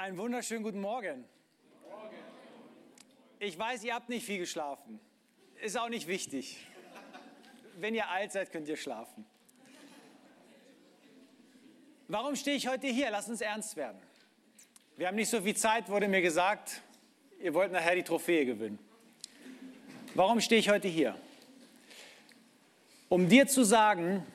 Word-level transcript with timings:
Einen 0.00 0.16
wunderschönen 0.16 0.62
guten 0.62 0.80
Morgen. 0.80 1.26
Ich 3.38 3.58
weiß, 3.58 3.84
ihr 3.84 3.94
habt 3.94 4.08
nicht 4.08 4.24
viel 4.24 4.38
geschlafen. 4.38 4.98
Ist 5.60 5.78
auch 5.78 5.90
nicht 5.90 6.06
wichtig. 6.06 6.56
Wenn 7.78 7.94
ihr 7.94 8.08
alt 8.08 8.32
seid, 8.32 8.50
könnt 8.50 8.66
ihr 8.66 8.78
schlafen. 8.78 9.26
Warum 12.08 12.34
stehe 12.34 12.56
ich 12.56 12.66
heute 12.66 12.86
hier? 12.86 13.10
Lass 13.10 13.28
uns 13.28 13.42
ernst 13.42 13.76
werden. 13.76 13.98
Wir 14.96 15.06
haben 15.06 15.16
nicht 15.16 15.28
so 15.28 15.42
viel 15.42 15.54
Zeit, 15.54 15.90
wurde 15.90 16.08
mir 16.08 16.22
gesagt. 16.22 16.80
Ihr 17.38 17.52
wollt 17.52 17.70
nachher 17.70 17.94
die 17.94 18.02
Trophäe 18.02 18.46
gewinnen. 18.46 18.78
Warum 20.14 20.40
stehe 20.40 20.60
ich 20.60 20.70
heute 20.70 20.88
hier? 20.88 21.14
Um 23.10 23.28
dir 23.28 23.46
zu 23.48 23.64
sagen, 23.64 24.26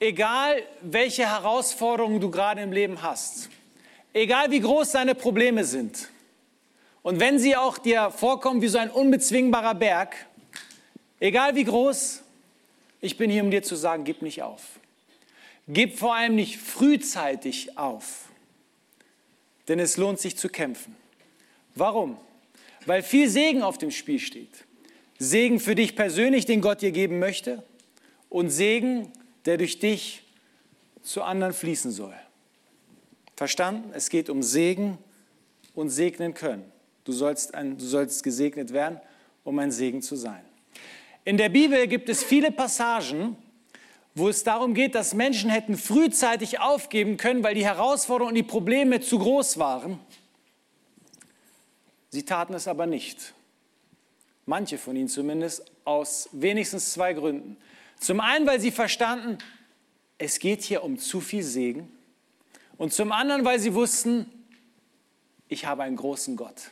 egal 0.00 0.64
welche 0.80 1.28
Herausforderungen 1.28 2.20
du 2.20 2.28
gerade 2.32 2.60
im 2.62 2.72
Leben 2.72 3.02
hast, 3.02 3.50
egal 4.16 4.50
wie 4.50 4.60
groß 4.60 4.92
deine 4.92 5.14
Probleme 5.14 5.64
sind, 5.64 6.08
und 7.02 7.20
wenn 7.20 7.38
sie 7.38 7.54
auch 7.54 7.78
dir 7.78 8.10
vorkommen 8.10 8.62
wie 8.62 8.68
so 8.68 8.78
ein 8.78 8.90
unbezwingbarer 8.90 9.74
Berg, 9.74 10.16
egal 11.20 11.54
wie 11.54 11.62
groß, 11.62 12.22
ich 13.00 13.16
bin 13.16 13.30
hier, 13.30 13.44
um 13.44 13.50
dir 13.50 13.62
zu 13.62 13.76
sagen, 13.76 14.02
gib 14.02 14.22
nicht 14.22 14.42
auf. 14.42 14.62
Gib 15.68 15.98
vor 15.98 16.16
allem 16.16 16.34
nicht 16.34 16.58
frühzeitig 16.58 17.78
auf, 17.78 18.24
denn 19.68 19.78
es 19.78 19.96
lohnt 19.96 20.18
sich 20.18 20.36
zu 20.36 20.48
kämpfen. 20.48 20.96
Warum? 21.74 22.16
Weil 22.86 23.02
viel 23.02 23.28
Segen 23.28 23.62
auf 23.62 23.78
dem 23.78 23.90
Spiel 23.90 24.18
steht. 24.18 24.64
Segen 25.18 25.60
für 25.60 25.74
dich 25.74 25.94
persönlich, 25.94 26.46
den 26.46 26.60
Gott 26.60 26.82
dir 26.82 26.90
geben 26.90 27.18
möchte, 27.18 27.62
und 28.28 28.50
Segen, 28.50 29.12
der 29.44 29.58
durch 29.58 29.78
dich 29.78 30.24
zu 31.02 31.22
anderen 31.22 31.52
fließen 31.52 31.90
soll. 31.92 32.14
Verstanden? 33.36 33.90
Es 33.94 34.08
geht 34.08 34.30
um 34.30 34.42
Segen 34.42 34.98
und 35.74 35.90
segnen 35.90 36.34
können. 36.34 36.64
Du 37.04 37.12
sollst, 37.12 37.54
ein, 37.54 37.76
du 37.76 37.84
sollst 37.84 38.22
gesegnet 38.22 38.72
werden, 38.72 39.00
um 39.44 39.58
ein 39.58 39.70
Segen 39.70 40.02
zu 40.02 40.16
sein. 40.16 40.42
In 41.24 41.36
der 41.36 41.50
Bibel 41.50 41.86
gibt 41.86 42.08
es 42.08 42.22
viele 42.22 42.50
Passagen, 42.50 43.36
wo 44.14 44.28
es 44.28 44.42
darum 44.42 44.72
geht, 44.72 44.94
dass 44.94 45.12
Menschen 45.12 45.50
hätten 45.50 45.76
frühzeitig 45.76 46.60
aufgeben 46.60 47.18
können, 47.18 47.44
weil 47.44 47.54
die 47.54 47.64
Herausforderungen 47.64 48.30
und 48.30 48.36
die 48.36 48.42
Probleme 48.42 49.00
zu 49.00 49.18
groß 49.18 49.58
waren. 49.58 50.00
Sie 52.08 52.24
taten 52.24 52.54
es 52.54 52.66
aber 52.66 52.86
nicht. 52.86 53.34
Manche 54.46 54.78
von 54.78 54.96
ihnen 54.96 55.08
zumindest, 55.08 55.70
aus 55.84 56.30
wenigstens 56.32 56.92
zwei 56.92 57.12
Gründen. 57.12 57.58
Zum 58.00 58.20
einen, 58.20 58.46
weil 58.46 58.60
sie 58.60 58.70
verstanden, 58.70 59.38
es 60.16 60.38
geht 60.38 60.62
hier 60.62 60.82
um 60.82 60.98
zu 60.98 61.20
viel 61.20 61.42
Segen. 61.42 61.95
Und 62.78 62.92
zum 62.92 63.12
anderen, 63.12 63.44
weil 63.44 63.58
sie 63.58 63.74
wussten, 63.74 64.30
ich 65.48 65.64
habe 65.66 65.82
einen 65.82 65.96
großen 65.96 66.36
Gott. 66.36 66.70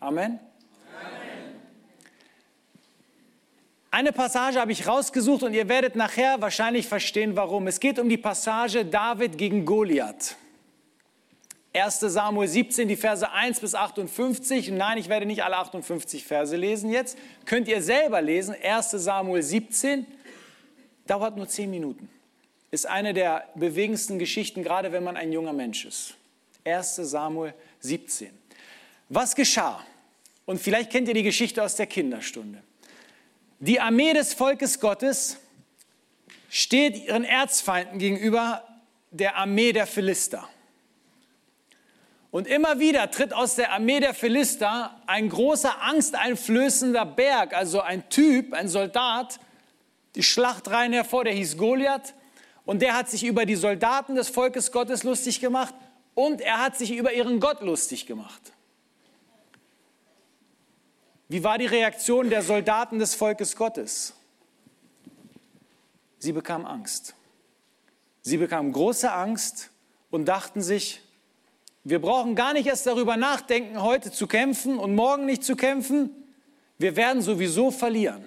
Amen. 0.00 0.38
Eine 3.90 4.12
Passage 4.12 4.60
habe 4.60 4.72
ich 4.72 4.86
rausgesucht 4.86 5.42
und 5.42 5.54
ihr 5.54 5.70
werdet 5.70 5.96
nachher 5.96 6.42
wahrscheinlich 6.42 6.86
verstehen, 6.86 7.34
warum. 7.34 7.66
Es 7.66 7.80
geht 7.80 7.98
um 7.98 8.10
die 8.10 8.18
Passage 8.18 8.84
David 8.84 9.38
gegen 9.38 9.64
Goliath. 9.64 10.36
1 11.72 12.00
Samuel 12.00 12.48
17, 12.48 12.88
die 12.88 12.96
Verse 12.96 13.30
1 13.30 13.60
bis 13.60 13.74
58. 13.74 14.70
Nein, 14.70 14.98
ich 14.98 15.08
werde 15.08 15.24
nicht 15.24 15.44
alle 15.44 15.56
58 15.56 16.24
Verse 16.26 16.54
lesen 16.56 16.90
jetzt. 16.90 17.16
Könnt 17.46 17.68
ihr 17.68 17.80
selber 17.80 18.20
lesen. 18.20 18.54
1 18.62 18.90
Samuel 18.90 19.42
17 19.42 20.06
dauert 21.06 21.36
nur 21.36 21.48
10 21.48 21.70
Minuten 21.70 22.10
ist 22.76 22.84
eine 22.84 23.14
der 23.14 23.48
bewegendsten 23.54 24.18
Geschichten, 24.18 24.62
gerade 24.62 24.92
wenn 24.92 25.02
man 25.02 25.16
ein 25.16 25.32
junger 25.32 25.54
Mensch 25.54 25.86
ist. 25.86 26.12
1 26.66 26.96
Samuel 26.96 27.54
17. 27.80 28.28
Was 29.08 29.34
geschah? 29.34 29.82
Und 30.44 30.60
vielleicht 30.60 30.90
kennt 30.90 31.08
ihr 31.08 31.14
die 31.14 31.22
Geschichte 31.22 31.62
aus 31.62 31.76
der 31.76 31.86
Kinderstunde. 31.86 32.62
Die 33.60 33.80
Armee 33.80 34.12
des 34.12 34.34
Volkes 34.34 34.78
Gottes 34.78 35.38
steht 36.50 37.02
ihren 37.06 37.24
Erzfeinden 37.24 37.98
gegenüber 37.98 38.62
der 39.10 39.36
Armee 39.36 39.72
der 39.72 39.86
Philister. 39.86 40.46
Und 42.30 42.46
immer 42.46 42.78
wieder 42.78 43.10
tritt 43.10 43.32
aus 43.32 43.54
der 43.54 43.72
Armee 43.72 44.00
der 44.00 44.12
Philister 44.12 45.00
ein 45.06 45.30
großer, 45.30 45.80
angsteinflößender 45.80 47.06
Berg, 47.06 47.54
also 47.54 47.80
ein 47.80 48.06
Typ, 48.10 48.52
ein 48.52 48.68
Soldat, 48.68 49.40
die 50.14 50.22
Schlachtreihen 50.22 50.92
hervor, 50.92 51.24
der 51.24 51.32
hieß 51.32 51.56
Goliath. 51.56 52.12
Und 52.66 52.82
der 52.82 52.94
hat 52.94 53.08
sich 53.08 53.24
über 53.24 53.46
die 53.46 53.54
Soldaten 53.54 54.16
des 54.16 54.28
Volkes 54.28 54.72
Gottes 54.72 55.04
lustig 55.04 55.40
gemacht 55.40 55.74
und 56.14 56.40
er 56.40 56.60
hat 56.60 56.76
sich 56.76 56.90
über 56.92 57.12
ihren 57.12 57.40
Gott 57.40 57.62
lustig 57.62 58.06
gemacht. 58.06 58.52
Wie 61.28 61.42
war 61.42 61.58
die 61.58 61.66
Reaktion 61.66 62.28
der 62.28 62.42
Soldaten 62.42 62.98
des 62.98 63.14
Volkes 63.14 63.56
Gottes? 63.56 64.14
Sie 66.18 66.32
bekamen 66.32 66.66
Angst. 66.66 67.14
Sie 68.22 68.36
bekamen 68.36 68.72
große 68.72 69.10
Angst 69.10 69.70
und 70.10 70.26
dachten 70.26 70.60
sich, 70.60 71.00
wir 71.84 72.00
brauchen 72.00 72.34
gar 72.34 72.52
nicht 72.52 72.66
erst 72.66 72.86
darüber 72.86 73.16
nachdenken, 73.16 73.80
heute 73.80 74.10
zu 74.10 74.26
kämpfen 74.26 74.76
und 74.76 74.96
morgen 74.96 75.24
nicht 75.24 75.44
zu 75.44 75.54
kämpfen. 75.54 76.10
Wir 76.78 76.96
werden 76.96 77.22
sowieso 77.22 77.70
verlieren. 77.70 78.24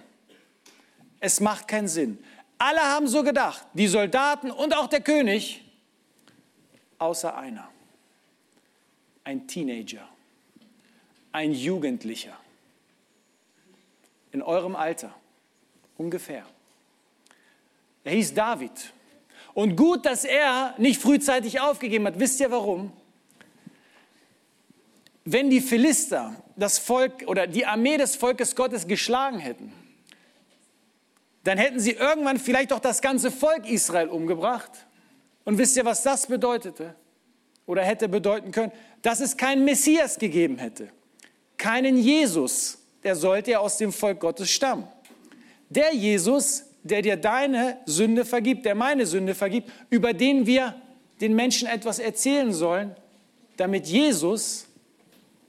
Es 1.19 1.41
macht 1.41 1.67
keinen 1.67 1.89
Sinn. 1.89 2.19
Alle 2.59 2.81
haben 2.81 3.07
so 3.07 3.23
gedacht, 3.23 3.65
die 3.73 3.87
Soldaten 3.87 4.51
und 4.51 4.75
auch 4.75 4.87
der 4.87 4.99
König, 4.99 5.63
außer 6.97 7.35
einer. 7.35 7.69
Ein 9.23 9.47
Teenager, 9.47 10.07
ein 11.31 11.53
Jugendlicher. 11.53 12.37
In 14.33 14.41
eurem 14.41 14.75
Alter, 14.75 15.15
ungefähr. 15.97 16.45
Er 18.03 18.11
hieß 18.11 18.33
David. 18.33 18.93
Und 19.53 19.77
gut, 19.77 20.05
dass 20.05 20.25
er 20.25 20.75
nicht 20.77 21.01
frühzeitig 21.01 21.61
aufgegeben 21.61 22.05
hat. 22.07 22.19
Wisst 22.19 22.41
ihr 22.41 22.51
warum? 22.51 22.91
Wenn 25.23 25.49
die 25.49 25.61
Philister 25.61 26.35
das 26.57 26.77
Volk 26.77 27.23
oder 27.27 27.47
die 27.47 27.65
Armee 27.65 27.97
des 27.97 28.17
Volkes 28.17 28.55
Gottes 28.55 28.87
geschlagen 28.87 29.39
hätten, 29.39 29.71
dann 31.43 31.57
hätten 31.57 31.79
sie 31.79 31.91
irgendwann 31.91 32.37
vielleicht 32.37 32.73
auch 32.73 32.79
das 32.79 33.01
ganze 33.01 33.31
Volk 33.31 33.69
Israel 33.69 34.09
umgebracht. 34.09 34.71
Und 35.45 35.57
wisst 35.57 35.77
ihr, 35.77 35.85
was 35.85 36.03
das 36.03 36.27
bedeutete? 36.27 36.95
Oder 37.65 37.83
hätte 37.83 38.09
bedeuten 38.09 38.51
können? 38.51 38.71
Dass 39.01 39.19
es 39.19 39.37
keinen 39.37 39.63
Messias 39.63 40.19
gegeben 40.19 40.57
hätte. 40.57 40.89
Keinen 41.57 41.97
Jesus. 41.97 42.79
Der 43.03 43.15
sollte 43.15 43.51
ja 43.51 43.59
aus 43.59 43.77
dem 43.77 43.93
Volk 43.93 44.19
Gottes 44.19 44.49
stammen. 44.49 44.87
Der 45.69 45.93
Jesus, 45.93 46.65
der 46.83 47.01
dir 47.01 47.15
deine 47.15 47.77
Sünde 47.85 48.25
vergibt, 48.25 48.65
der 48.65 48.75
meine 48.75 49.05
Sünde 49.05 49.35
vergibt, 49.35 49.71
über 49.89 50.13
den 50.13 50.45
wir 50.45 50.75
den 51.21 51.35
Menschen 51.35 51.67
etwas 51.67 51.99
erzählen 51.99 52.51
sollen, 52.51 52.95
damit 53.57 53.87
Jesus 53.87 54.65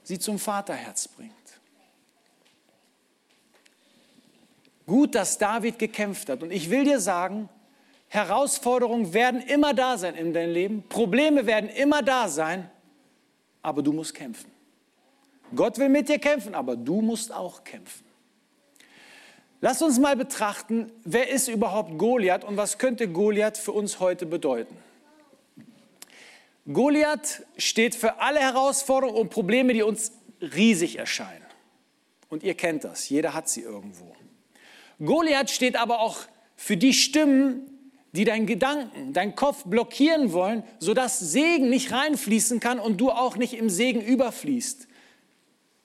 sie 0.03 0.19
zum 0.19 0.37
Vaterherz 0.37 1.07
bringt. 1.07 1.33
Gut, 4.91 5.15
dass 5.15 5.37
David 5.37 5.79
gekämpft 5.79 6.27
hat. 6.27 6.43
Und 6.43 6.51
ich 6.51 6.69
will 6.69 6.83
dir 6.83 6.99
sagen, 6.99 7.47
Herausforderungen 8.09 9.13
werden 9.13 9.39
immer 9.39 9.73
da 9.73 9.97
sein 9.97 10.15
in 10.15 10.33
deinem 10.33 10.51
Leben, 10.51 10.83
Probleme 10.89 11.45
werden 11.45 11.69
immer 11.69 12.01
da 12.01 12.27
sein, 12.27 12.69
aber 13.61 13.83
du 13.83 13.93
musst 13.93 14.13
kämpfen. 14.13 14.51
Gott 15.55 15.77
will 15.77 15.87
mit 15.87 16.09
dir 16.09 16.19
kämpfen, 16.19 16.53
aber 16.53 16.75
du 16.75 17.01
musst 17.01 17.31
auch 17.33 17.63
kämpfen. 17.63 18.03
Lass 19.61 19.81
uns 19.81 19.97
mal 19.97 20.17
betrachten, 20.17 20.91
wer 21.05 21.29
ist 21.29 21.47
überhaupt 21.47 21.97
Goliath 21.97 22.43
und 22.43 22.57
was 22.57 22.77
könnte 22.77 23.07
Goliath 23.07 23.57
für 23.57 23.71
uns 23.71 24.01
heute 24.01 24.25
bedeuten. 24.25 24.75
Goliath 26.65 27.43
steht 27.55 27.95
für 27.95 28.19
alle 28.19 28.41
Herausforderungen 28.41 29.21
und 29.21 29.29
Probleme, 29.29 29.71
die 29.71 29.83
uns 29.83 30.11
riesig 30.41 30.99
erscheinen. 30.99 31.45
Und 32.27 32.43
ihr 32.43 32.55
kennt 32.55 32.83
das, 32.83 33.07
jeder 33.07 33.33
hat 33.33 33.47
sie 33.47 33.61
irgendwo. 33.61 34.13
Goliath 35.03 35.49
steht 35.49 35.75
aber 35.75 35.99
auch 35.99 36.19
für 36.55 36.77
die 36.77 36.93
Stimmen, 36.93 37.67
die 38.11 38.23
deinen 38.23 38.45
Gedanken, 38.45 39.13
deinen 39.13 39.35
Kopf 39.35 39.63
blockieren 39.65 40.31
wollen, 40.33 40.63
sodass 40.79 41.19
Segen 41.19 41.69
nicht 41.69 41.91
reinfließen 41.91 42.59
kann 42.59 42.79
und 42.79 42.97
du 42.97 43.09
auch 43.09 43.37
nicht 43.37 43.53
im 43.53 43.69
Segen 43.69 44.01
überfließt. 44.01 44.87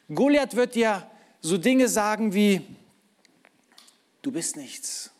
Goliath 0.08 0.54
wird 0.54 0.74
dir 0.74 1.08
so 1.40 1.56
Dinge 1.56 1.88
sagen 1.88 2.34
wie, 2.34 2.62
du 4.22 4.32
bist 4.32 4.56
nichts, 4.56 5.12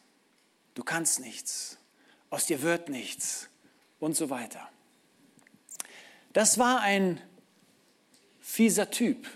du 0.74 0.82
kannst 0.82 1.20
nichts, 1.20 1.78
aus 2.28 2.46
dir 2.46 2.62
wird 2.62 2.88
nichts 2.88 3.48
und 4.00 4.16
so 4.16 4.28
weiter. 4.30 4.68
Das 6.32 6.58
war 6.58 6.80
ein 6.80 7.20
fieser 8.40 8.90
Typ. 8.90 9.26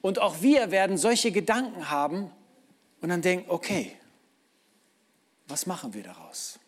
Und 0.00 0.20
auch 0.20 0.42
wir 0.42 0.70
werden 0.70 0.96
solche 0.96 1.32
Gedanken 1.32 1.90
haben, 1.90 2.32
und 3.00 3.08
dann 3.08 3.22
denken, 3.22 3.50
okay, 3.50 3.96
was 5.46 5.66
machen 5.66 5.94
wir 5.94 6.02
daraus? 6.02 6.58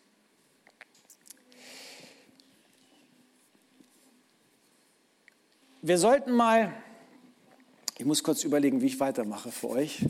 Wir 5.83 5.97
sollten 5.97 6.31
mal, 6.31 6.73
ich 7.97 8.05
muss 8.05 8.23
kurz 8.23 8.43
überlegen, 8.43 8.81
wie 8.81 8.87
ich 8.87 8.99
weitermache 8.99 9.51
für 9.51 9.69
euch. 9.69 10.05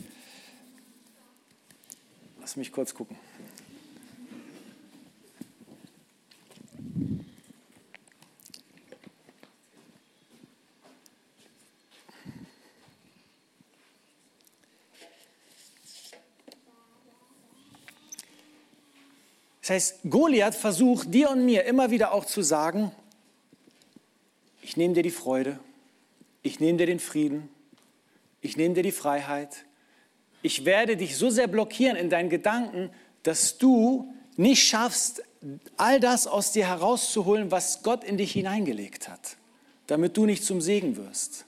Lass 2.40 2.56
mich 2.56 2.70
kurz 2.70 2.94
gucken. 2.94 3.16
Heißt, 19.72 20.00
Goliath 20.08 20.54
versucht 20.54 21.12
dir 21.12 21.30
und 21.30 21.44
mir 21.44 21.64
immer 21.64 21.90
wieder 21.90 22.12
auch 22.12 22.24
zu 22.24 22.42
sagen, 22.42 22.92
ich 24.62 24.76
nehme 24.76 24.94
dir 24.94 25.02
die 25.02 25.10
Freude, 25.10 25.58
ich 26.42 26.60
nehme 26.60 26.78
dir 26.78 26.86
den 26.86 27.00
Frieden, 27.00 27.48
ich 28.40 28.56
nehme 28.56 28.74
dir 28.74 28.82
die 28.82 28.92
Freiheit, 28.92 29.64
ich 30.42 30.64
werde 30.64 30.96
dich 30.96 31.16
so 31.16 31.30
sehr 31.30 31.46
blockieren 31.46 31.96
in 31.96 32.10
deinen 32.10 32.30
Gedanken, 32.30 32.90
dass 33.22 33.58
du 33.58 34.12
nicht 34.36 34.62
schaffst, 34.62 35.22
all 35.76 36.00
das 36.00 36.26
aus 36.26 36.52
dir 36.52 36.66
herauszuholen, 36.66 37.50
was 37.50 37.82
Gott 37.82 38.04
in 38.04 38.16
dich 38.16 38.32
hineingelegt 38.32 39.08
hat, 39.08 39.36
damit 39.86 40.16
du 40.16 40.26
nicht 40.26 40.44
zum 40.44 40.60
Segen 40.60 40.96
wirst. 40.96 41.46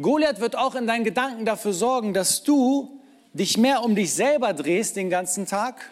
Goliath 0.00 0.40
wird 0.40 0.56
auch 0.56 0.74
in 0.74 0.86
deinen 0.86 1.04
Gedanken 1.04 1.44
dafür 1.44 1.72
sorgen, 1.72 2.14
dass 2.14 2.42
du 2.42 3.00
dich 3.32 3.58
mehr 3.58 3.82
um 3.82 3.94
dich 3.94 4.12
selber 4.12 4.54
drehst 4.54 4.96
den 4.96 5.10
ganzen 5.10 5.46
Tag 5.46 5.90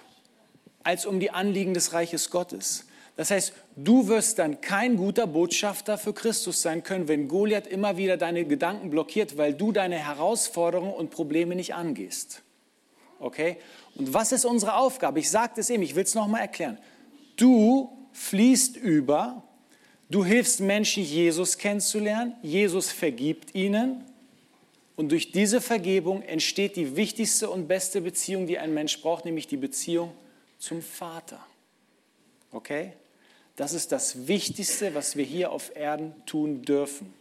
als 0.89 1.05
um 1.05 1.21
die 1.21 1.31
Anliegen 1.31 1.75
des 1.75 1.93
Reiches 1.93 2.31
Gottes. 2.31 2.87
Das 3.15 3.31
heißt, 3.31 3.53
du 3.77 4.09
wirst 4.09 4.39
dann 4.39 4.63
kein 4.63 4.97
guter 4.97 5.27
Botschafter 5.27 5.99
für 5.99 6.15
Christus 6.15 6.63
sein 6.63 6.83
können, 6.83 7.09
wenn 7.09 7.29
Goliath 7.29 7.67
immer 7.67 7.99
wieder 7.99 8.17
deine 8.17 8.47
Gedanken 8.47 8.89
blockiert, 8.89 9.37
weil 9.37 9.53
du 9.53 9.71
deine 9.71 9.99
Herausforderungen 9.99 10.95
und 10.95 11.11
Probleme 11.11 11.55
nicht 11.55 11.75
angehst. 11.75 12.41
Okay? 13.21 13.59
Und 13.97 14.15
was 14.15 14.33
ist 14.33 14.47
unsere 14.47 14.77
Aufgabe? 14.77 15.21
Ich 15.21 15.29
sagte 15.29 15.61
es 15.61 15.69
eben, 15.69 15.83
ich 15.83 15.95
will 15.95 16.05
es 16.05 16.15
nochmal 16.15 16.41
erklären. 16.41 16.79
Du 17.37 17.91
fließt 18.13 18.79
über, 18.79 19.43
du 20.09 20.25
hilfst 20.25 20.61
Menschen, 20.61 21.03
Jesus 21.03 21.59
kennenzulernen, 21.59 22.33
Jesus 22.41 22.93
vergibt 22.93 23.55
ihnen 23.55 24.05
und 24.97 25.13
durch 25.13 25.33
diese 25.33 25.61
Vergebung 25.61 26.23
entsteht 26.23 26.77
die 26.77 26.97
wichtigste 26.97 27.51
und 27.51 27.69
beste 27.69 28.01
Beziehung, 28.01 28.47
die 28.47 28.59
ein 28.59 28.73
Mensch 28.73 29.03
braucht, 29.03 29.27
nämlich 29.27 29.47
die 29.49 29.59
Beziehung 29.59 30.13
zum 30.59 30.83
Vater. 30.83 31.45
Okay? 32.53 32.93
Das 33.57 33.73
ist 33.73 33.91
das 33.93 34.29
Wichtigste, 34.29 34.95
was 34.95 35.17
wir 35.17 35.25
hier 35.25 35.51
auf 35.51 35.75
Erden 35.75 36.15
tun 36.27 36.63
dürfen. 36.63 37.13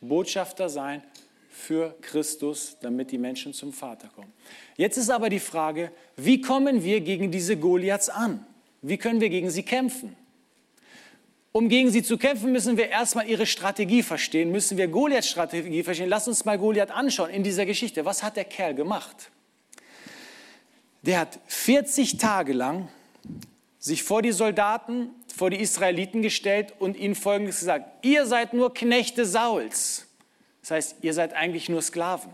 Botschafter 0.00 0.68
sein 0.68 1.02
für 1.50 1.96
Christus, 2.02 2.76
damit 2.80 3.10
die 3.10 3.18
Menschen 3.18 3.54
zum 3.54 3.72
Vater 3.72 4.08
kommen. 4.08 4.32
Jetzt 4.76 4.98
ist 4.98 5.08
aber 5.08 5.30
die 5.30 5.40
Frage, 5.40 5.90
wie 6.16 6.40
kommen 6.40 6.84
wir 6.84 7.00
gegen 7.00 7.30
diese 7.30 7.56
Goliaths 7.56 8.10
an? 8.10 8.46
Wie 8.82 8.98
können 8.98 9.20
wir 9.22 9.30
gegen 9.30 9.50
sie 9.50 9.62
kämpfen? 9.62 10.14
Um 11.52 11.70
gegen 11.70 11.90
sie 11.90 12.02
zu 12.02 12.18
kämpfen, 12.18 12.52
müssen 12.52 12.76
wir 12.76 12.90
erstmal 12.90 13.26
ihre 13.26 13.46
Strategie 13.46 14.02
verstehen, 14.02 14.52
müssen 14.52 14.76
wir 14.76 14.88
Goliaths 14.88 15.30
Strategie 15.30 15.82
verstehen. 15.82 16.10
Lass 16.10 16.28
uns 16.28 16.44
mal 16.44 16.58
Goliath 16.58 16.90
anschauen 16.90 17.30
in 17.30 17.42
dieser 17.42 17.64
Geschichte. 17.64 18.04
Was 18.04 18.22
hat 18.22 18.36
der 18.36 18.44
Kerl 18.44 18.74
gemacht? 18.74 19.30
Der 21.06 21.20
hat 21.20 21.38
40 21.46 22.18
Tage 22.18 22.52
lang 22.52 22.88
sich 23.78 24.02
vor 24.02 24.22
die 24.22 24.32
Soldaten, 24.32 25.10
vor 25.34 25.50
die 25.50 25.60
Israeliten 25.60 26.20
gestellt 26.20 26.74
und 26.80 26.96
ihnen 26.96 27.14
Folgendes 27.14 27.60
gesagt. 27.60 28.04
Ihr 28.04 28.26
seid 28.26 28.52
nur 28.52 28.74
Knechte 28.74 29.24
Sauls. 29.24 30.06
Das 30.62 30.72
heißt, 30.72 30.96
ihr 31.02 31.14
seid 31.14 31.32
eigentlich 31.34 31.68
nur 31.68 31.80
Sklaven. 31.80 32.32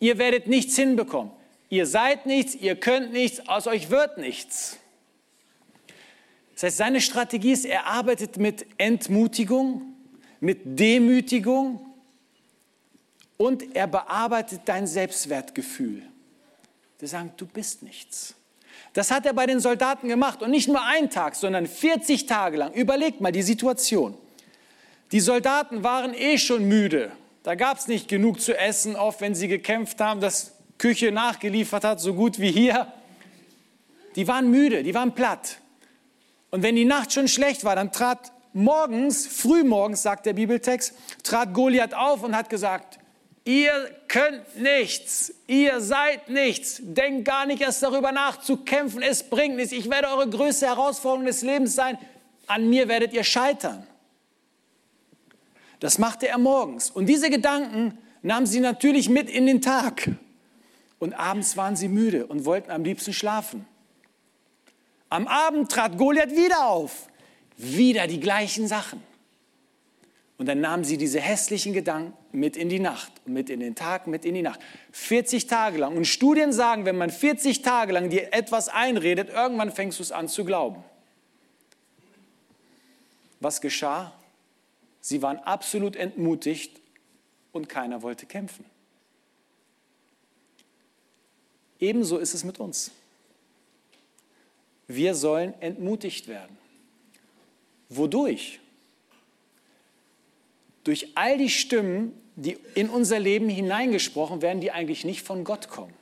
Ihr 0.00 0.18
werdet 0.18 0.48
nichts 0.48 0.74
hinbekommen. 0.74 1.30
Ihr 1.68 1.86
seid 1.86 2.26
nichts, 2.26 2.56
ihr 2.56 2.74
könnt 2.74 3.12
nichts, 3.12 3.46
aus 3.48 3.68
euch 3.68 3.90
wird 3.90 4.18
nichts. 4.18 4.78
Das 6.54 6.64
heißt, 6.64 6.76
seine 6.78 7.00
Strategie 7.00 7.52
ist, 7.52 7.64
er 7.64 7.86
arbeitet 7.86 8.36
mit 8.38 8.66
Entmutigung, 8.76 9.82
mit 10.40 10.60
Demütigung 10.64 11.80
und 13.36 13.76
er 13.76 13.86
bearbeitet 13.86 14.62
dein 14.64 14.88
Selbstwertgefühl 14.88 16.09
die 17.00 17.06
sagen, 17.06 17.32
du 17.36 17.46
bist 17.46 17.82
nichts. 17.82 18.34
Das 18.92 19.10
hat 19.10 19.24
er 19.26 19.32
bei 19.32 19.46
den 19.46 19.60
Soldaten 19.60 20.08
gemacht 20.08 20.42
und 20.42 20.50
nicht 20.50 20.68
nur 20.68 20.82
einen 20.82 21.10
Tag, 21.10 21.36
sondern 21.36 21.66
40 21.66 22.26
Tage 22.26 22.56
lang. 22.56 22.72
Überlegt 22.72 23.20
mal 23.20 23.32
die 23.32 23.42
Situation. 23.42 24.16
Die 25.12 25.20
Soldaten 25.20 25.82
waren 25.82 26.14
eh 26.14 26.38
schon 26.38 26.64
müde. 26.66 27.12
Da 27.42 27.54
gab 27.54 27.78
es 27.78 27.88
nicht 27.88 28.08
genug 28.08 28.40
zu 28.40 28.56
essen, 28.56 28.96
oft 28.96 29.20
wenn 29.20 29.34
sie 29.34 29.48
gekämpft 29.48 30.00
haben, 30.00 30.20
dass 30.20 30.52
Küche 30.78 31.12
nachgeliefert 31.12 31.84
hat, 31.84 32.00
so 32.00 32.14
gut 32.14 32.38
wie 32.38 32.52
hier. 32.52 32.92
Die 34.16 34.28
waren 34.28 34.50
müde, 34.50 34.82
die 34.82 34.94
waren 34.94 35.14
platt. 35.14 35.58
Und 36.50 36.62
wenn 36.62 36.74
die 36.74 36.84
Nacht 36.84 37.12
schon 37.12 37.28
schlecht 37.28 37.64
war, 37.64 37.76
dann 37.76 37.92
trat 37.92 38.32
morgens, 38.52 39.26
frühmorgens, 39.26 40.02
sagt 40.02 40.26
der 40.26 40.32
Bibeltext, 40.32 40.94
trat 41.22 41.54
Goliath 41.54 41.94
auf 41.94 42.22
und 42.22 42.36
hat 42.36 42.50
gesagt, 42.50 42.99
Ihr 43.44 43.90
könnt 44.06 44.56
nichts, 44.58 45.32
ihr 45.46 45.80
seid 45.80 46.28
nichts. 46.28 46.80
Denkt 46.82 47.24
gar 47.24 47.46
nicht 47.46 47.62
erst 47.62 47.82
darüber 47.82 48.12
nach 48.12 48.40
zu 48.40 48.58
kämpfen, 48.58 49.02
es 49.02 49.22
bringt 49.22 49.56
nichts. 49.56 49.72
Ich 49.72 49.88
werde 49.88 50.08
eure 50.08 50.28
größte 50.28 50.66
Herausforderung 50.66 51.26
des 51.26 51.42
Lebens 51.42 51.74
sein. 51.74 51.98
An 52.46 52.68
mir 52.68 52.88
werdet 52.88 53.12
ihr 53.12 53.24
scheitern. 53.24 53.86
Das 55.78 55.98
machte 55.98 56.28
er 56.28 56.38
morgens. 56.38 56.90
Und 56.90 57.06
diese 57.06 57.30
Gedanken 57.30 57.96
nahmen 58.22 58.46
sie 58.46 58.60
natürlich 58.60 59.08
mit 59.08 59.30
in 59.30 59.46
den 59.46 59.62
Tag. 59.62 60.10
Und 60.98 61.14
abends 61.14 61.56
waren 61.56 61.76
sie 61.76 61.88
müde 61.88 62.26
und 62.26 62.44
wollten 62.44 62.70
am 62.70 62.84
liebsten 62.84 63.14
schlafen. 63.14 63.66
Am 65.08 65.26
Abend 65.26 65.72
trat 65.72 65.96
Goliath 65.96 66.36
wieder 66.36 66.66
auf. 66.66 67.08
Wieder 67.56 68.06
die 68.06 68.20
gleichen 68.20 68.68
Sachen. 68.68 69.02
Und 70.40 70.46
dann 70.46 70.62
nahmen 70.62 70.84
sie 70.84 70.96
diese 70.96 71.20
hässlichen 71.20 71.74
Gedanken 71.74 72.14
mit 72.32 72.56
in 72.56 72.70
die 72.70 72.78
Nacht, 72.80 73.12
mit 73.26 73.50
in 73.50 73.60
den 73.60 73.74
Tag, 73.74 74.06
mit 74.06 74.24
in 74.24 74.32
die 74.32 74.40
Nacht. 74.40 74.58
40 74.92 75.48
Tage 75.48 75.76
lang. 75.76 75.94
Und 75.98 76.06
Studien 76.06 76.54
sagen, 76.54 76.86
wenn 76.86 76.96
man 76.96 77.10
40 77.10 77.60
Tage 77.60 77.92
lang 77.92 78.08
dir 78.08 78.32
etwas 78.32 78.70
einredet, 78.70 79.28
irgendwann 79.28 79.70
fängst 79.70 79.98
du 79.98 80.02
es 80.02 80.12
an 80.12 80.28
zu 80.28 80.46
glauben. 80.46 80.82
Was 83.40 83.60
geschah? 83.60 84.14
Sie 85.02 85.20
waren 85.20 85.36
absolut 85.40 85.94
entmutigt 85.94 86.80
und 87.52 87.68
keiner 87.68 88.00
wollte 88.00 88.24
kämpfen. 88.24 88.64
Ebenso 91.78 92.16
ist 92.16 92.32
es 92.32 92.44
mit 92.44 92.58
uns. 92.58 92.92
Wir 94.88 95.14
sollen 95.14 95.52
entmutigt 95.60 96.28
werden. 96.28 96.56
Wodurch? 97.90 98.58
Durch 100.90 101.12
all 101.14 101.38
die 101.38 101.50
Stimmen, 101.50 102.20
die 102.34 102.58
in 102.74 102.90
unser 102.90 103.20
Leben 103.20 103.48
hineingesprochen 103.48 104.42
werden, 104.42 104.60
die 104.60 104.72
eigentlich 104.72 105.04
nicht 105.04 105.22
von 105.22 105.44
Gott 105.44 105.68
kommen. 105.68 105.94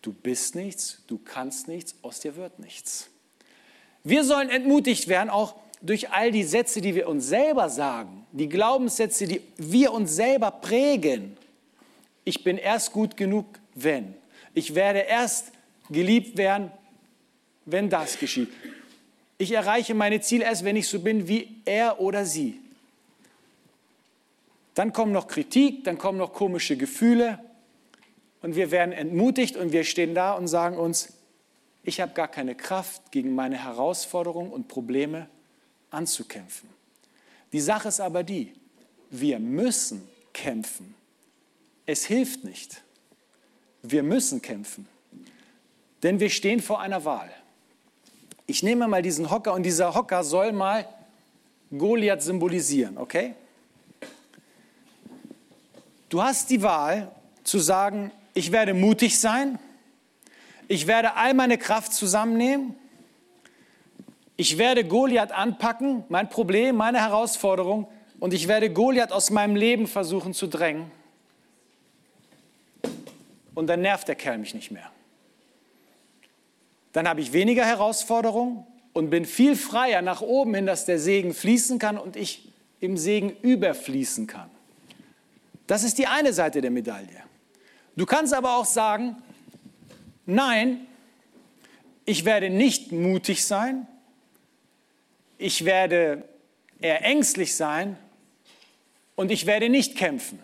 Du 0.00 0.14
bist 0.14 0.54
nichts, 0.54 1.02
du 1.06 1.18
kannst 1.22 1.68
nichts, 1.68 1.96
aus 2.00 2.20
dir 2.20 2.34
wird 2.34 2.58
nichts. 2.58 3.10
Wir 4.04 4.24
sollen 4.24 4.48
entmutigt 4.48 5.08
werden, 5.08 5.28
auch 5.28 5.54
durch 5.82 6.12
all 6.12 6.30
die 6.30 6.44
Sätze, 6.44 6.80
die 6.80 6.94
wir 6.94 7.10
uns 7.10 7.26
selber 7.26 7.68
sagen, 7.68 8.24
die 8.32 8.48
Glaubenssätze, 8.48 9.26
die 9.26 9.42
wir 9.58 9.92
uns 9.92 10.16
selber 10.16 10.50
prägen. 10.50 11.36
Ich 12.24 12.42
bin 12.42 12.56
erst 12.56 12.90
gut 12.94 13.18
genug, 13.18 13.44
wenn. 13.74 14.14
Ich 14.54 14.74
werde 14.74 15.00
erst 15.00 15.52
geliebt 15.90 16.38
werden, 16.38 16.70
wenn 17.66 17.90
das 17.90 18.18
geschieht. 18.18 18.48
Ich 19.36 19.52
erreiche 19.52 19.92
meine 19.92 20.22
Ziele 20.22 20.44
erst, 20.44 20.64
wenn 20.64 20.76
ich 20.76 20.88
so 20.88 21.00
bin 21.00 21.28
wie 21.28 21.60
er 21.66 22.00
oder 22.00 22.24
sie. 22.24 22.61
Dann 24.74 24.92
kommt 24.92 25.12
noch 25.12 25.28
Kritik, 25.28 25.84
dann 25.84 25.98
kommen 25.98 26.18
noch 26.18 26.32
komische 26.32 26.76
Gefühle 26.76 27.38
und 28.40 28.56
wir 28.56 28.70
werden 28.70 28.92
entmutigt 28.92 29.56
und 29.56 29.72
wir 29.72 29.84
stehen 29.84 30.14
da 30.14 30.32
und 30.32 30.48
sagen 30.48 30.76
uns, 30.76 31.12
ich 31.84 32.00
habe 32.00 32.12
gar 32.14 32.28
keine 32.28 32.54
Kraft, 32.54 33.10
gegen 33.10 33.34
meine 33.34 33.62
Herausforderungen 33.62 34.52
und 34.52 34.68
Probleme 34.68 35.28
anzukämpfen. 35.90 36.68
Die 37.52 37.60
Sache 37.60 37.88
ist 37.88 38.00
aber 38.00 38.22
die, 38.22 38.52
wir 39.10 39.38
müssen 39.38 40.08
kämpfen. 40.32 40.94
Es 41.84 42.04
hilft 42.04 42.44
nicht. 42.44 42.82
Wir 43.82 44.04
müssen 44.04 44.40
kämpfen, 44.40 44.86
denn 46.04 46.20
wir 46.20 46.30
stehen 46.30 46.62
vor 46.62 46.80
einer 46.80 47.04
Wahl. 47.04 47.30
Ich 48.46 48.62
nehme 48.62 48.86
mal 48.86 49.02
diesen 49.02 49.28
Hocker 49.28 49.54
und 49.54 49.64
dieser 49.64 49.94
Hocker 49.94 50.22
soll 50.22 50.52
mal 50.52 50.86
Goliath 51.76 52.22
symbolisieren, 52.22 52.96
okay? 52.96 53.34
Du 56.12 56.22
hast 56.22 56.50
die 56.50 56.60
Wahl 56.60 57.10
zu 57.42 57.58
sagen, 57.58 58.12
ich 58.34 58.52
werde 58.52 58.74
mutig 58.74 59.18
sein, 59.18 59.58
ich 60.68 60.86
werde 60.86 61.14
all 61.14 61.32
meine 61.32 61.56
Kraft 61.56 61.94
zusammennehmen, 61.94 62.76
ich 64.36 64.58
werde 64.58 64.84
Goliath 64.84 65.32
anpacken, 65.32 66.04
mein 66.10 66.28
Problem, 66.28 66.76
meine 66.76 67.00
Herausforderung, 67.00 67.88
und 68.20 68.34
ich 68.34 68.46
werde 68.46 68.68
Goliath 68.68 69.10
aus 69.10 69.30
meinem 69.30 69.56
Leben 69.56 69.86
versuchen 69.86 70.34
zu 70.34 70.48
drängen. 70.48 70.90
Und 73.54 73.68
dann 73.68 73.80
nervt 73.80 74.06
der 74.06 74.14
Kerl 74.14 74.36
mich 74.36 74.52
nicht 74.52 74.70
mehr. 74.70 74.90
Dann 76.92 77.08
habe 77.08 77.22
ich 77.22 77.32
weniger 77.32 77.64
Herausforderungen 77.64 78.66
und 78.92 79.08
bin 79.08 79.24
viel 79.24 79.56
freier 79.56 80.02
nach 80.02 80.20
oben 80.20 80.52
hin, 80.52 80.66
dass 80.66 80.84
der 80.84 80.98
Segen 80.98 81.32
fließen 81.32 81.78
kann 81.78 81.96
und 81.96 82.16
ich 82.16 82.52
im 82.80 82.98
Segen 82.98 83.34
überfließen 83.40 84.26
kann. 84.26 84.50
Das 85.66 85.84
ist 85.84 85.98
die 85.98 86.06
eine 86.06 86.32
Seite 86.32 86.60
der 86.60 86.70
Medaille. 86.70 87.22
Du 87.96 88.06
kannst 88.06 88.34
aber 88.34 88.56
auch 88.56 88.64
sagen, 88.64 89.16
nein, 90.26 90.86
ich 92.04 92.24
werde 92.24 92.50
nicht 92.50 92.92
mutig 92.92 93.46
sein, 93.46 93.86
ich 95.38 95.64
werde 95.64 96.24
eher 96.80 97.04
ängstlich 97.04 97.54
sein 97.54 97.96
und 99.14 99.30
ich 99.30 99.46
werde 99.46 99.68
nicht 99.68 99.96
kämpfen. 99.96 100.38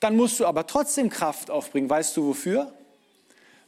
Dann 0.00 0.16
musst 0.16 0.40
du 0.40 0.46
aber 0.46 0.66
trotzdem 0.66 1.08
Kraft 1.08 1.50
aufbringen. 1.50 1.88
Weißt 1.88 2.16
du 2.16 2.28
wofür? 2.28 2.72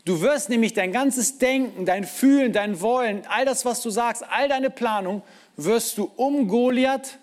Du 0.05 0.21
wirst 0.21 0.49
nämlich 0.49 0.73
dein 0.73 0.93
ganzes 0.93 1.39
Denken, 1.39 1.85
dein 1.85 2.05
Fühlen, 2.05 2.53
dein 2.53 2.81
Wollen, 2.81 3.27
all 3.29 3.45
das, 3.45 3.65
was 3.65 3.83
du 3.83 3.91
sagst, 3.91 4.25
all 4.31 4.49
deine 4.49 4.71
Planung, 4.71 5.23
wirst 5.57 5.99
du 5.99 6.11
um 6.17 6.49
Goliath 6.49 7.19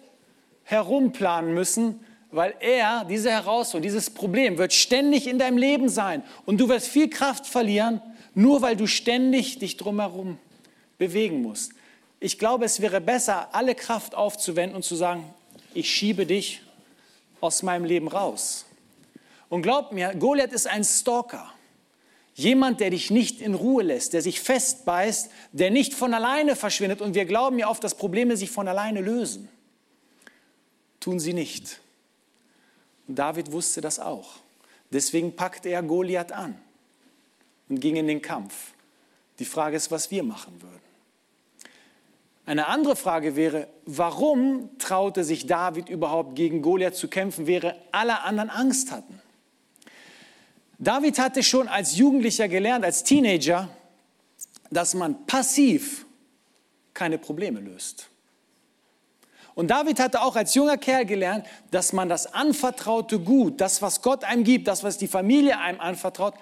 herumplanen 0.65 1.53
müssen, 1.53 2.03
weil 2.31 2.53
er, 2.59 3.05
diese 3.05 3.31
Herausforderung, 3.31 3.83
dieses 3.83 4.09
Problem 4.09 4.57
wird 4.57 4.73
ständig 4.73 5.27
in 5.27 5.39
deinem 5.39 5.57
Leben 5.57 5.87
sein. 5.87 6.21
Und 6.45 6.59
du 6.59 6.67
wirst 6.67 6.89
viel 6.89 7.09
Kraft 7.09 7.47
verlieren, 7.47 8.01
nur 8.33 8.61
weil 8.61 8.75
du 8.75 8.87
ständig 8.87 9.59
dich 9.59 9.77
drumherum 9.77 10.37
bewegen 10.97 11.41
musst. 11.41 11.71
Ich 12.19 12.37
glaube, 12.37 12.65
es 12.65 12.81
wäre 12.81 12.99
besser, 12.99 13.49
alle 13.53 13.75
Kraft 13.75 14.15
aufzuwenden 14.15 14.75
und 14.75 14.83
zu 14.83 14.95
sagen, 14.95 15.23
ich 15.73 15.89
schiebe 15.89 16.25
dich 16.25 16.61
aus 17.39 17.63
meinem 17.63 17.85
Leben 17.85 18.07
raus. 18.07 18.65
Und 19.49 19.61
glaub 19.61 19.91
mir, 19.91 20.13
Goliath 20.15 20.51
ist 20.51 20.67
ein 20.67 20.83
Stalker. 20.83 21.51
Jemand, 22.33 22.81
der 22.81 22.89
dich 22.89 23.11
nicht 23.11 23.39
in 23.39 23.53
Ruhe 23.53 23.83
lässt, 23.83 24.11
der 24.13 24.21
sich 24.21 24.41
festbeißt, 24.41 25.29
der 25.53 25.71
nicht 25.71 25.93
von 25.93 26.13
alleine 26.13 26.57
verschwindet. 26.57 26.99
Und 26.99 27.13
wir 27.13 27.23
glauben 27.25 27.59
ja 27.59 27.69
oft, 27.69 27.83
dass 27.83 27.95
Probleme 27.95 28.35
sich 28.35 28.51
von 28.51 28.67
alleine 28.67 28.99
lösen. 28.99 29.47
Tun 31.05 31.19
sie 31.19 31.33
nicht. 31.33 31.81
Und 33.07 33.19
David 33.19 33.51
wusste 33.51 33.79
das 33.79 33.99
auch. 33.99 34.37
Deswegen 34.89 35.35
packte 35.35 35.69
er 35.69 35.83
Goliath 35.83 36.31
an 36.31 36.57
und 37.69 37.79
ging 37.79 37.95
in 37.95 38.07
den 38.07 38.23
Kampf. 38.23 38.73
Die 39.37 39.45
Frage 39.45 39.77
ist, 39.77 39.91
was 39.91 40.09
wir 40.09 40.23
machen 40.23 40.59
würden. 40.63 40.81
Eine 42.47 42.65
andere 42.65 42.95
Frage 42.95 43.35
wäre, 43.35 43.67
warum 43.85 44.75
traute 44.79 45.23
sich 45.23 45.45
David 45.45 45.89
überhaupt 45.89 46.35
gegen 46.35 46.63
Goliath 46.63 46.95
zu 46.95 47.07
kämpfen, 47.07 47.45
während 47.45 47.75
alle 47.91 48.21
anderen 48.21 48.49
Angst 48.49 48.89
hatten? 48.89 49.21
David 50.79 51.19
hatte 51.19 51.43
schon 51.43 51.67
als 51.67 51.95
Jugendlicher 51.97 52.47
gelernt, 52.47 52.83
als 52.83 53.03
Teenager, 53.03 53.69
dass 54.71 54.95
man 54.95 55.27
passiv 55.27 56.07
keine 56.95 57.19
Probleme 57.19 57.59
löst. 57.59 58.09
Und 59.55 59.69
David 59.69 60.01
hatte 60.01 60.21
auch 60.21 60.35
als 60.35 60.53
junger 60.53 60.77
Kerl 60.77 61.05
gelernt, 61.05 61.47
dass 61.71 61.93
man 61.93 62.09
das 62.09 62.33
anvertraute 62.33 63.19
Gut, 63.19 63.61
das, 63.61 63.81
was 63.81 64.01
Gott 64.01 64.25
einem 64.25 64.43
gibt, 64.43 64.67
das, 64.67 64.83
was 64.83 64.97
die 64.97 65.07
Familie 65.07 65.57
einem 65.59 65.79
anvertraut, 65.79 66.35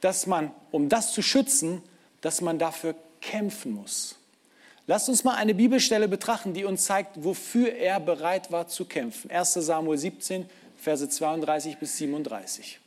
dass 0.00 0.26
man, 0.26 0.52
um 0.70 0.88
das 0.88 1.12
zu 1.12 1.22
schützen, 1.22 1.82
dass 2.20 2.40
man 2.40 2.58
dafür 2.58 2.94
kämpfen 3.20 3.72
muss. 3.72 4.16
Lasst 4.86 5.08
uns 5.08 5.24
mal 5.24 5.34
eine 5.34 5.54
Bibelstelle 5.54 6.08
betrachten, 6.08 6.54
die 6.54 6.64
uns 6.64 6.84
zeigt, 6.84 7.22
wofür 7.22 7.72
er 7.72 8.00
bereit 8.00 8.50
war 8.50 8.68
zu 8.68 8.84
kämpfen. 8.84 9.30
1 9.30 9.54
Samuel 9.54 9.98
17, 9.98 10.48
Verse 10.76 11.08
32 11.08 11.78
bis 11.78 11.96
37. 11.98 12.80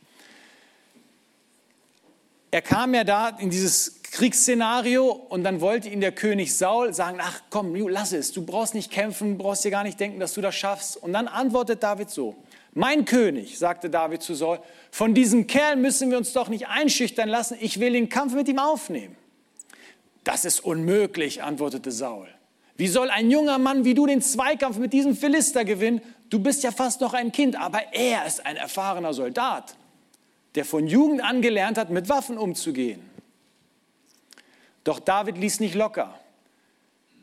Er 2.50 2.62
kam 2.62 2.94
ja 2.94 3.04
da 3.04 3.30
in 3.30 3.50
dieses 3.50 3.95
Kriegsszenario 4.16 5.10
und 5.10 5.44
dann 5.44 5.60
wollte 5.60 5.90
ihn 5.90 6.00
der 6.00 6.10
König 6.10 6.56
Saul 6.56 6.94
sagen, 6.94 7.18
ach 7.20 7.42
komm, 7.50 7.74
lass 7.74 8.14
es, 8.14 8.32
du 8.32 8.46
brauchst 8.46 8.74
nicht 8.74 8.90
kämpfen, 8.90 9.36
brauchst 9.36 9.62
dir 9.62 9.70
gar 9.70 9.82
nicht 9.82 10.00
denken, 10.00 10.20
dass 10.20 10.32
du 10.32 10.40
das 10.40 10.54
schaffst. 10.54 10.96
Und 10.96 11.12
dann 11.12 11.28
antwortet 11.28 11.82
David 11.82 12.08
so, 12.08 12.34
mein 12.72 13.04
König, 13.04 13.58
sagte 13.58 13.90
David 13.90 14.22
zu 14.22 14.34
Saul, 14.34 14.60
von 14.90 15.12
diesem 15.12 15.46
Kerl 15.46 15.76
müssen 15.76 16.10
wir 16.10 16.16
uns 16.16 16.32
doch 16.32 16.48
nicht 16.48 16.66
einschüchtern 16.66 17.28
lassen, 17.28 17.58
ich 17.60 17.78
will 17.78 17.92
den 17.92 18.08
Kampf 18.08 18.32
mit 18.32 18.48
ihm 18.48 18.58
aufnehmen. 18.58 19.14
Das 20.24 20.46
ist 20.46 20.60
unmöglich, 20.60 21.42
antwortete 21.42 21.90
Saul. 21.90 22.26
Wie 22.78 22.88
soll 22.88 23.10
ein 23.10 23.30
junger 23.30 23.58
Mann 23.58 23.84
wie 23.84 23.92
du 23.92 24.06
den 24.06 24.22
Zweikampf 24.22 24.78
mit 24.78 24.94
diesem 24.94 25.14
Philister 25.14 25.66
gewinnen? 25.66 26.00
Du 26.30 26.38
bist 26.38 26.62
ja 26.62 26.70
fast 26.70 27.02
noch 27.02 27.12
ein 27.12 27.32
Kind, 27.32 27.60
aber 27.60 27.92
er 27.92 28.24
ist 28.24 28.46
ein 28.46 28.56
erfahrener 28.56 29.12
Soldat, 29.12 29.76
der 30.54 30.64
von 30.64 30.86
Jugend 30.86 31.22
an 31.22 31.42
gelernt 31.42 31.76
hat, 31.76 31.90
mit 31.90 32.08
Waffen 32.08 32.38
umzugehen. 32.38 33.15
Doch 34.86 35.00
David 35.00 35.36
ließ 35.36 35.58
nicht 35.58 35.74
locker. 35.74 36.16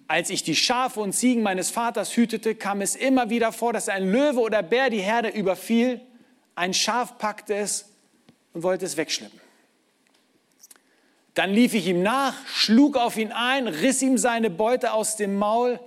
Als 0.09 0.29
ich 0.29 0.43
die 0.43 0.55
Schafe 0.55 0.99
und 0.99 1.13
Ziegen 1.13 1.43
meines 1.43 1.71
Vaters 1.71 2.13
hütete, 2.17 2.55
kam 2.55 2.81
es 2.81 2.97
immer 2.97 3.29
wieder 3.29 3.53
vor, 3.53 3.71
dass 3.71 3.87
ein 3.87 4.11
Löwe 4.11 4.41
oder 4.41 4.61
Bär 4.61 4.89
die 4.89 4.99
Herde 4.99 5.29
überfiel, 5.29 6.01
ein 6.55 6.73
Schaf 6.73 7.17
packte 7.17 7.55
es 7.55 7.85
und 8.51 8.63
wollte 8.63 8.85
es 8.85 8.97
wegschleppen. 8.97 9.39
Dann 11.35 11.53
lief 11.53 11.73
ich 11.73 11.87
ihm 11.87 12.03
nach, 12.03 12.35
schlug 12.47 12.97
auf 12.97 13.15
ihn 13.15 13.31
ein, 13.31 13.69
riss 13.69 14.01
ihm 14.01 14.17
seine 14.17 14.49
Beute 14.49 14.91
aus 14.91 15.15
dem 15.15 15.37
Maul, 15.37 15.79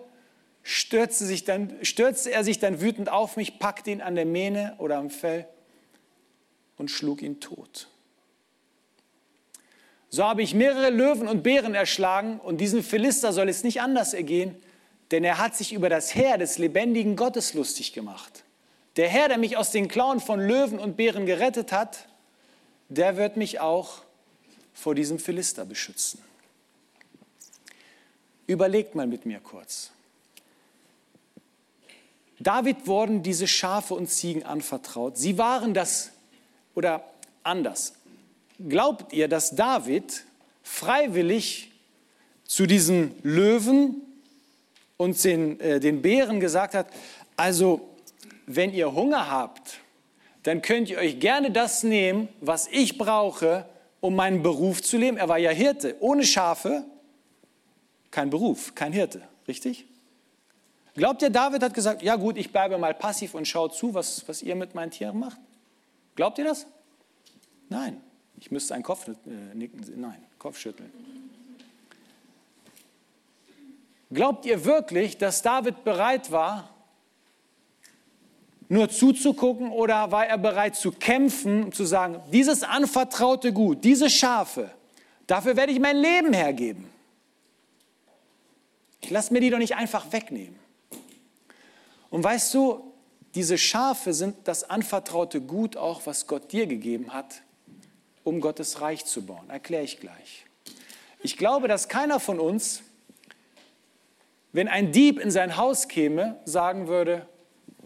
stürzte, 0.62 1.26
sich 1.26 1.44
dann, 1.44 1.74
stürzte 1.82 2.32
er 2.32 2.42
sich 2.42 2.58
dann 2.58 2.80
wütend 2.80 3.10
auf 3.10 3.36
mich, 3.36 3.58
packte 3.58 3.90
ihn 3.90 4.00
an 4.00 4.14
der 4.14 4.24
Mähne 4.24 4.76
oder 4.78 4.96
am 4.96 5.10
Fell 5.10 5.46
und 6.78 6.90
schlug 6.90 7.20
ihn 7.20 7.38
tot. 7.38 7.88
So 10.08 10.24
habe 10.24 10.42
ich 10.42 10.54
mehrere 10.54 10.90
Löwen 10.90 11.28
und 11.28 11.42
Bären 11.42 11.74
erschlagen 11.74 12.40
und 12.40 12.58
diesem 12.58 12.82
Philister 12.82 13.32
soll 13.32 13.48
es 13.48 13.64
nicht 13.64 13.80
anders 13.80 14.14
ergehen, 14.14 14.54
denn 15.10 15.24
er 15.24 15.38
hat 15.38 15.56
sich 15.56 15.72
über 15.72 15.88
das 15.88 16.14
Heer 16.14 16.38
des 16.38 16.58
lebendigen 16.58 17.16
Gottes 17.16 17.54
lustig 17.54 17.92
gemacht. 17.92 18.44
Der 18.96 19.08
Herr, 19.08 19.28
der 19.28 19.38
mich 19.38 19.56
aus 19.56 19.72
den 19.72 19.88
Klauen 19.88 20.20
von 20.20 20.40
Löwen 20.40 20.78
und 20.78 20.96
Bären 20.96 21.26
gerettet 21.26 21.72
hat, 21.72 22.08
der 22.88 23.16
wird 23.16 23.36
mich 23.36 23.60
auch 23.60 24.02
vor 24.72 24.94
diesem 24.94 25.18
Philister 25.18 25.64
beschützen. 25.64 26.20
Überlegt 28.46 28.94
mal 28.94 29.06
mit 29.06 29.26
mir 29.26 29.40
kurz. 29.40 29.90
David 32.38 32.86
wurden 32.86 33.22
diese 33.22 33.48
Schafe 33.48 33.94
und 33.94 34.08
Ziegen 34.08 34.44
anvertraut. 34.44 35.16
Sie 35.16 35.38
waren 35.38 35.74
das, 35.74 36.12
oder 36.74 37.04
anders. 37.42 37.94
Glaubt 38.58 39.12
ihr, 39.12 39.28
dass 39.28 39.54
David 39.54 40.24
freiwillig 40.62 41.72
zu 42.44 42.66
diesen 42.66 43.14
Löwen 43.22 44.02
und 44.96 45.22
den, 45.24 45.60
äh, 45.60 45.80
den 45.80 46.02
Bären 46.02 46.40
gesagt 46.40 46.74
hat, 46.74 46.88
also 47.36 47.88
wenn 48.46 48.72
ihr 48.72 48.94
Hunger 48.94 49.30
habt, 49.30 49.80
dann 50.44 50.62
könnt 50.62 50.88
ihr 50.88 50.98
euch 50.98 51.18
gerne 51.18 51.50
das 51.50 51.82
nehmen, 51.82 52.28
was 52.40 52.68
ich 52.68 52.96
brauche, 52.96 53.66
um 54.00 54.14
meinen 54.14 54.42
Beruf 54.42 54.82
zu 54.82 54.96
leben. 54.96 55.16
Er 55.16 55.28
war 55.28 55.38
ja 55.38 55.50
Hirte. 55.50 55.96
Ohne 56.00 56.24
Schafe 56.24 56.84
kein 58.10 58.30
Beruf, 58.30 58.74
kein 58.74 58.92
Hirte. 58.92 59.22
Richtig? 59.48 59.86
Glaubt 60.94 61.20
ihr, 61.20 61.30
David 61.30 61.62
hat 61.62 61.74
gesagt, 61.74 62.02
ja 62.02 62.16
gut, 62.16 62.38
ich 62.38 62.52
bleibe 62.52 62.78
mal 62.78 62.94
passiv 62.94 63.34
und 63.34 63.46
schaue 63.46 63.70
zu, 63.70 63.92
was, 63.92 64.26
was 64.28 64.40
ihr 64.40 64.54
mit 64.54 64.74
meinen 64.74 64.90
Tieren 64.90 65.18
macht? 65.18 65.38
Glaubt 66.14 66.38
ihr 66.38 66.44
das? 66.44 66.66
Nein. 67.68 68.00
Ich 68.38 68.50
müsste 68.50 68.74
einen 68.74 68.82
Kopf 68.82 69.08
äh, 69.08 69.54
nicken, 69.54 69.80
nein, 70.00 70.22
Kopf 70.38 70.58
schütteln. 70.58 70.92
Glaubt 74.10 74.46
ihr 74.46 74.64
wirklich, 74.64 75.18
dass 75.18 75.42
David 75.42 75.82
bereit 75.82 76.30
war, 76.30 76.70
nur 78.68 78.88
zuzugucken 78.88 79.70
oder 79.70 80.10
war 80.10 80.26
er 80.26 80.38
bereit 80.38 80.76
zu 80.76 80.92
kämpfen 80.92 81.64
und 81.64 81.74
zu 81.74 81.84
sagen, 81.84 82.20
dieses 82.32 82.62
anvertraute 82.62 83.52
Gut, 83.52 83.84
diese 83.84 84.10
Schafe, 84.10 84.70
dafür 85.26 85.56
werde 85.56 85.72
ich 85.72 85.80
mein 85.80 85.96
Leben 85.96 86.32
hergeben. 86.32 86.88
Ich 89.00 89.10
lasse 89.10 89.32
mir 89.32 89.40
die 89.40 89.50
doch 89.50 89.58
nicht 89.58 89.76
einfach 89.76 90.12
wegnehmen. 90.12 90.58
Und 92.10 92.24
weißt 92.24 92.54
du, 92.54 92.92
diese 93.34 93.58
Schafe 93.58 94.14
sind 94.14 94.36
das 94.44 94.68
anvertraute 94.68 95.40
Gut 95.40 95.76
auch, 95.76 96.06
was 96.06 96.26
Gott 96.26 96.50
dir 96.52 96.66
gegeben 96.66 97.12
hat, 97.12 97.42
um 98.26 98.40
Gottes 98.40 98.80
Reich 98.80 99.04
zu 99.04 99.24
bauen. 99.24 99.48
Erkläre 99.48 99.84
ich 99.84 100.00
gleich. 100.00 100.46
Ich 101.22 101.36
glaube, 101.36 101.68
dass 101.68 101.88
keiner 101.88 102.18
von 102.18 102.40
uns, 102.40 102.82
wenn 104.52 104.66
ein 104.66 104.90
Dieb 104.90 105.20
in 105.20 105.30
sein 105.30 105.56
Haus 105.56 105.86
käme, 105.86 106.40
sagen 106.44 106.88
würde, 106.88 107.28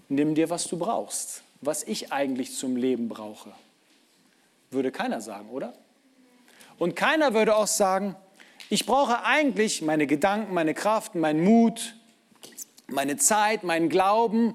nimm 0.09 0.35
dir, 0.35 0.49
was 0.49 0.67
du 0.67 0.79
brauchst, 0.79 1.43
was 1.61 1.83
ich 1.83 2.11
eigentlich 2.11 2.57
zum 2.57 2.77
Leben 2.77 3.07
brauche. 3.07 3.53
Würde 4.71 4.91
keiner 4.91 5.21
sagen, 5.21 5.51
oder? 5.51 5.75
Und 6.79 6.97
keiner 6.97 7.35
würde 7.35 7.55
auch 7.55 7.67
sagen, 7.67 8.17
ich 8.71 8.87
brauche 8.87 9.23
eigentlich 9.25 9.83
meine 9.83 10.07
Gedanken, 10.07 10.55
meine 10.55 10.73
Kraft, 10.73 11.15
meinen 11.15 11.45
Mut, 11.45 11.97
meine 12.87 13.19
Zeit, 13.19 13.63
meinen 13.63 13.91
Glauben, 13.91 14.55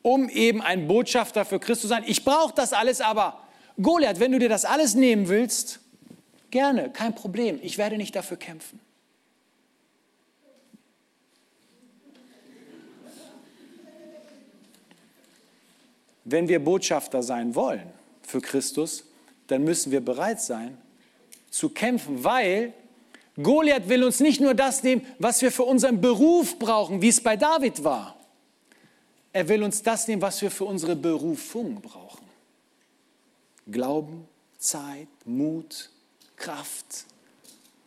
um 0.00 0.28
eben 0.28 0.62
ein 0.62 0.86
Botschafter 0.86 1.44
für 1.44 1.58
Christus 1.58 1.80
zu 1.80 1.86
sein. 1.88 2.04
Ich 2.06 2.24
brauche 2.24 2.54
das 2.54 2.72
alles, 2.72 3.00
aber 3.00 3.43
Goliath, 3.80 4.20
wenn 4.20 4.32
du 4.32 4.38
dir 4.38 4.48
das 4.48 4.64
alles 4.64 4.94
nehmen 4.94 5.28
willst, 5.28 5.80
gerne, 6.50 6.90
kein 6.90 7.14
Problem. 7.14 7.58
Ich 7.62 7.78
werde 7.78 7.96
nicht 7.96 8.14
dafür 8.14 8.36
kämpfen. 8.36 8.80
Wenn 16.24 16.48
wir 16.48 16.62
Botschafter 16.64 17.22
sein 17.22 17.54
wollen 17.54 17.86
für 18.22 18.40
Christus, 18.40 19.04
dann 19.46 19.62
müssen 19.64 19.92
wir 19.92 20.00
bereit 20.00 20.40
sein 20.40 20.78
zu 21.50 21.68
kämpfen, 21.68 22.24
weil 22.24 22.72
Goliath 23.40 23.88
will 23.88 24.04
uns 24.04 24.20
nicht 24.20 24.40
nur 24.40 24.54
das 24.54 24.82
nehmen, 24.82 25.06
was 25.18 25.42
wir 25.42 25.52
für 25.52 25.64
unseren 25.64 26.00
Beruf 26.00 26.58
brauchen, 26.58 27.02
wie 27.02 27.08
es 27.08 27.20
bei 27.20 27.36
David 27.36 27.84
war. 27.84 28.16
Er 29.32 29.48
will 29.48 29.62
uns 29.62 29.82
das 29.82 30.06
nehmen, 30.08 30.22
was 30.22 30.40
wir 30.40 30.50
für 30.50 30.64
unsere 30.64 30.96
Berufung 30.96 31.80
brauchen. 31.80 32.23
Glauben, 33.70 34.26
Zeit, 34.58 35.08
Mut, 35.24 35.90
Kraft, 36.36 37.06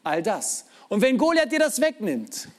all 0.03 0.23
das. 0.23 0.65
Und 0.89 1.01
wenn 1.01 1.17
Goliath 1.17 1.51
dir 1.51 1.59
das 1.59 1.81
wegnimmt, 1.81 2.49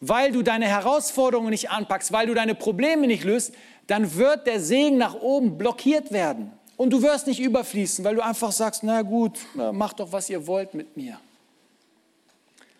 weil 0.00 0.32
du 0.32 0.42
deine 0.42 0.66
Herausforderungen 0.66 1.50
nicht 1.50 1.70
anpackst, 1.70 2.12
weil 2.12 2.26
du 2.26 2.34
deine 2.34 2.54
Probleme 2.54 3.06
nicht 3.06 3.24
löst, 3.24 3.54
dann 3.86 4.14
wird 4.14 4.46
der 4.46 4.60
Segen 4.60 4.96
nach 4.96 5.14
oben 5.14 5.58
blockiert 5.58 6.10
werden. 6.10 6.52
Und 6.76 6.90
du 6.90 7.02
wirst 7.02 7.26
nicht 7.26 7.40
überfließen, 7.40 8.04
weil 8.04 8.16
du 8.16 8.24
einfach 8.24 8.50
sagst, 8.50 8.82
na 8.82 9.02
gut, 9.02 9.38
macht 9.72 10.00
doch, 10.00 10.10
was 10.10 10.28
ihr 10.28 10.46
wollt 10.46 10.74
mit 10.74 10.96
mir. 10.96 11.20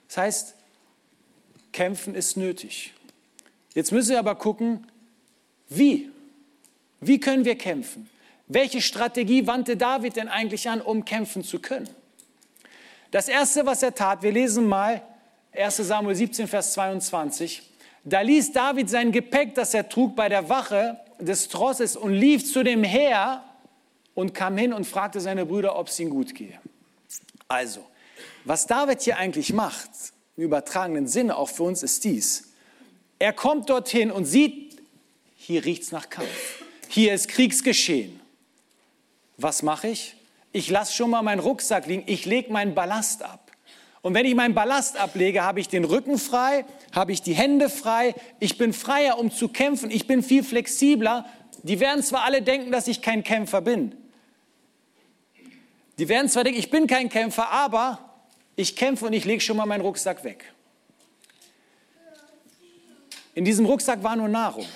Das 0.08 0.16
heißt, 0.16 0.54
kämpfen 1.72 2.14
ist 2.14 2.36
nötig. 2.36 2.92
Jetzt 3.74 3.92
müssen 3.92 4.10
wir 4.10 4.18
aber 4.18 4.34
gucken, 4.34 4.86
wie? 5.68 6.10
Wie 7.00 7.20
können 7.20 7.44
wir 7.44 7.56
kämpfen? 7.56 8.08
Welche 8.46 8.82
Strategie 8.82 9.46
wandte 9.46 9.76
David 9.76 10.16
denn 10.16 10.28
eigentlich 10.28 10.68
an, 10.68 10.80
um 10.80 11.04
kämpfen 11.04 11.42
zu 11.42 11.60
können? 11.60 11.88
Das 13.10 13.28
Erste, 13.28 13.64
was 13.64 13.82
er 13.82 13.94
tat, 13.94 14.22
wir 14.22 14.32
lesen 14.32 14.66
mal 14.66 15.02
1 15.52 15.76
Samuel 15.76 16.16
17, 16.16 16.48
Vers 16.48 16.72
22. 16.74 17.62
Da 18.04 18.20
ließ 18.20 18.52
David 18.52 18.90
sein 18.90 19.12
Gepäck, 19.12 19.54
das 19.54 19.72
er 19.72 19.88
trug, 19.88 20.14
bei 20.14 20.28
der 20.28 20.48
Wache 20.48 20.98
des 21.18 21.48
Trosses 21.48 21.96
und 21.96 22.12
lief 22.12 22.44
zu 22.44 22.62
dem 22.62 22.84
Heer 22.84 23.42
und 24.14 24.34
kam 24.34 24.58
hin 24.58 24.72
und 24.72 24.84
fragte 24.84 25.20
seine 25.20 25.46
Brüder, 25.46 25.78
ob 25.78 25.88
es 25.88 25.98
ihnen 25.98 26.10
gut 26.10 26.34
gehe. 26.34 26.58
Also, 27.48 27.86
was 28.44 28.66
David 28.66 29.00
hier 29.00 29.16
eigentlich 29.16 29.52
macht, 29.52 29.90
im 30.36 30.44
übertragenen 30.44 31.06
Sinne 31.06 31.36
auch 31.36 31.48
für 31.48 31.62
uns, 31.62 31.82
ist 31.82 32.04
dies. 32.04 32.52
Er 33.18 33.32
kommt 33.32 33.70
dorthin 33.70 34.10
und 34.10 34.26
sieht, 34.26 34.76
hier 35.36 35.64
riecht 35.64 35.84
es 35.84 35.92
nach 35.92 36.10
Kampf. 36.10 36.62
Hier 36.88 37.14
ist 37.14 37.28
Kriegsgeschehen. 37.28 38.20
Was 39.36 39.62
mache 39.62 39.88
ich? 39.88 40.16
Ich 40.52 40.70
lasse 40.70 40.92
schon 40.92 41.10
mal 41.10 41.22
meinen 41.22 41.40
Rucksack 41.40 41.86
liegen, 41.86 42.04
ich 42.06 42.26
lege 42.26 42.52
meinen 42.52 42.74
Ballast 42.74 43.22
ab. 43.22 43.50
Und 44.02 44.12
wenn 44.14 44.26
ich 44.26 44.34
meinen 44.34 44.54
Ballast 44.54 44.98
ablege, 44.98 45.42
habe 45.42 45.60
ich 45.60 45.68
den 45.68 45.84
Rücken 45.84 46.18
frei, 46.18 46.66
habe 46.92 47.12
ich 47.12 47.22
die 47.22 47.32
Hände 47.32 47.70
frei, 47.70 48.14
ich 48.38 48.58
bin 48.58 48.74
freier, 48.74 49.18
um 49.18 49.30
zu 49.30 49.48
kämpfen, 49.48 49.90
ich 49.90 50.06
bin 50.06 50.22
viel 50.22 50.44
flexibler. 50.44 51.24
Die 51.62 51.80
werden 51.80 52.02
zwar 52.02 52.24
alle 52.24 52.42
denken, 52.42 52.70
dass 52.70 52.86
ich 52.86 53.00
kein 53.00 53.24
Kämpfer 53.24 53.62
bin. 53.62 53.96
Die 55.98 56.08
werden 56.08 56.28
zwar 56.28 56.44
denken, 56.44 56.60
ich 56.60 56.70
bin 56.70 56.86
kein 56.86 57.08
Kämpfer, 57.08 57.50
aber 57.50 57.98
ich 58.56 58.76
kämpfe 58.76 59.06
und 59.06 59.14
ich 59.14 59.24
lege 59.24 59.40
schon 59.40 59.56
mal 59.56 59.64
meinen 59.64 59.80
Rucksack 59.80 60.22
weg. 60.22 60.52
In 63.34 63.46
diesem 63.46 63.64
Rucksack 63.64 64.02
war 64.02 64.16
nur 64.16 64.28
Nahrung, 64.28 64.66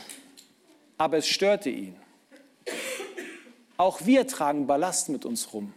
aber 0.96 1.18
es 1.18 1.28
störte 1.28 1.68
ihn. 1.68 1.97
Auch 3.78 4.04
wir 4.04 4.26
tragen 4.26 4.66
Ballast 4.66 5.08
mit 5.08 5.24
uns 5.24 5.54
rum. 5.54 5.72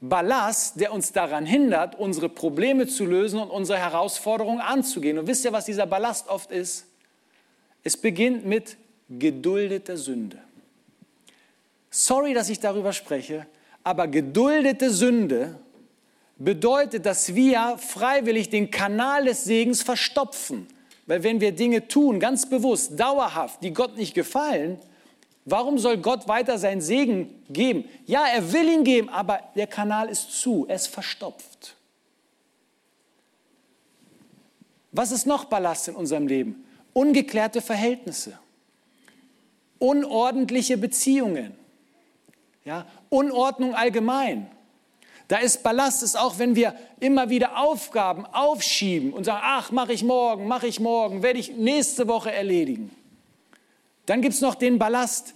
Ballast, 0.00 0.78
der 0.78 0.92
uns 0.92 1.12
daran 1.12 1.46
hindert, 1.46 1.98
unsere 1.98 2.28
Probleme 2.28 2.86
zu 2.86 3.04
lösen 3.04 3.40
und 3.40 3.50
unsere 3.50 3.78
Herausforderungen 3.78 4.60
anzugehen. 4.60 5.18
Und 5.18 5.26
wisst 5.26 5.44
ihr, 5.44 5.52
was 5.52 5.64
dieser 5.64 5.86
Ballast 5.86 6.28
oft 6.28 6.50
ist? 6.52 6.86
Es 7.82 7.96
beginnt 7.96 8.44
mit 8.44 8.76
geduldeter 9.08 9.96
Sünde. 9.96 10.38
Sorry, 11.90 12.34
dass 12.34 12.48
ich 12.48 12.60
darüber 12.60 12.92
spreche, 12.92 13.46
aber 13.82 14.08
geduldete 14.08 14.90
Sünde 14.90 15.56
bedeutet, 16.36 17.06
dass 17.06 17.34
wir 17.34 17.76
freiwillig 17.78 18.50
den 18.50 18.70
Kanal 18.70 19.24
des 19.24 19.44
Segens 19.44 19.82
verstopfen. 19.82 20.66
Weil 21.06 21.22
wenn 21.22 21.40
wir 21.40 21.52
Dinge 21.52 21.88
tun, 21.88 22.20
ganz 22.20 22.48
bewusst, 22.48 22.98
dauerhaft, 22.98 23.62
die 23.62 23.72
Gott 23.72 23.96
nicht 23.96 24.14
gefallen, 24.14 24.78
Warum 25.44 25.78
soll 25.78 25.98
Gott 25.98 26.28
weiter 26.28 26.58
seinen 26.58 26.80
Segen 26.80 27.42
geben? 27.50 27.88
Ja, 28.06 28.26
er 28.26 28.52
will 28.52 28.68
ihn 28.68 28.84
geben, 28.84 29.08
aber 29.08 29.40
der 29.56 29.66
Kanal 29.66 30.08
ist 30.08 30.40
zu, 30.40 30.66
er 30.68 30.76
ist 30.76 30.86
verstopft. 30.86 31.76
Was 34.92 35.10
ist 35.10 35.26
noch 35.26 35.46
Ballast 35.46 35.88
in 35.88 35.96
unserem 35.96 36.26
Leben? 36.26 36.64
Ungeklärte 36.92 37.60
Verhältnisse, 37.60 38.38
unordentliche 39.78 40.76
Beziehungen, 40.76 41.54
ja, 42.64 42.86
Unordnung 43.08 43.74
allgemein. 43.74 44.48
Da 45.26 45.38
ist 45.38 45.62
Ballast, 45.62 46.02
ist 46.02 46.16
auch, 46.16 46.38
wenn 46.38 46.54
wir 46.54 46.74
immer 47.00 47.30
wieder 47.30 47.58
Aufgaben 47.58 48.26
aufschieben 48.26 49.12
und 49.12 49.24
sagen, 49.24 49.40
ach, 49.42 49.72
mache 49.72 49.92
ich 49.94 50.04
morgen, 50.04 50.46
mache 50.46 50.66
ich 50.66 50.78
morgen, 50.78 51.22
werde 51.22 51.38
ich 51.38 51.56
nächste 51.56 52.06
Woche 52.06 52.30
erledigen. 52.30 52.90
Dann 54.06 54.22
gibt 54.22 54.34
es 54.34 54.40
noch 54.40 54.54
den 54.54 54.78
Ballast, 54.78 55.34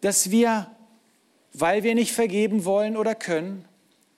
dass 0.00 0.30
wir, 0.30 0.70
weil 1.52 1.82
wir 1.82 1.94
nicht 1.94 2.12
vergeben 2.12 2.64
wollen 2.64 2.96
oder 2.96 3.14
können, 3.14 3.64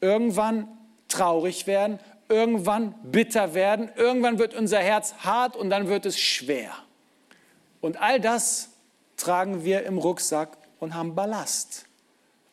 irgendwann 0.00 0.68
traurig 1.08 1.66
werden, 1.66 1.98
irgendwann 2.28 2.94
bitter 3.04 3.54
werden, 3.54 3.90
irgendwann 3.96 4.38
wird 4.38 4.54
unser 4.54 4.80
Herz 4.80 5.14
hart 5.18 5.56
und 5.56 5.70
dann 5.70 5.88
wird 5.88 6.06
es 6.06 6.18
schwer. 6.18 6.72
Und 7.80 8.00
all 8.00 8.20
das 8.20 8.70
tragen 9.16 9.64
wir 9.64 9.84
im 9.84 9.98
Rucksack 9.98 10.56
und 10.80 10.94
haben 10.94 11.14
Ballast. 11.14 11.86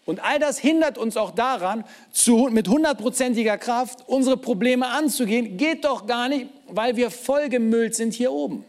Und 0.05 0.23
all 0.23 0.37
das 0.37 0.59
hindert 0.59 0.97
uns 0.97 1.15
auch 1.15 1.31
daran, 1.31 1.85
zu, 2.11 2.49
mit 2.51 2.67
hundertprozentiger 2.67 3.57
Kraft 3.57 4.07
unsere 4.07 4.35
Probleme 4.35 4.87
anzugehen. 4.87 5.57
Geht 5.57 5.85
doch 5.85 6.05
gar 6.05 6.27
nicht, 6.27 6.47
weil 6.67 6.97
wir 6.97 7.09
vollgemüllt 7.09 7.95
sind 7.95 8.13
hier 8.13 8.31
oben. 8.31 8.65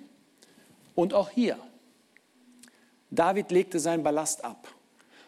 Und 0.94 1.12
auch 1.12 1.30
hier. 1.30 1.58
David 3.14 3.50
legte 3.50 3.78
seinen 3.78 4.02
Ballast 4.02 4.44
ab. 4.44 4.68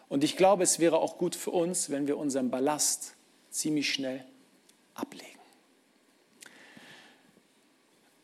Und 0.09 0.23
ich 0.23 0.37
glaube, 0.37 0.63
es 0.63 0.79
wäre 0.79 0.97
auch 0.99 1.17
gut 1.17 1.35
für 1.35 1.51
uns, 1.51 1.89
wenn 1.89 2.07
wir 2.07 2.17
unseren 2.17 2.49
Ballast 2.49 3.13
ziemlich 3.49 3.91
schnell 3.91 4.23
ablegen. 4.95 5.37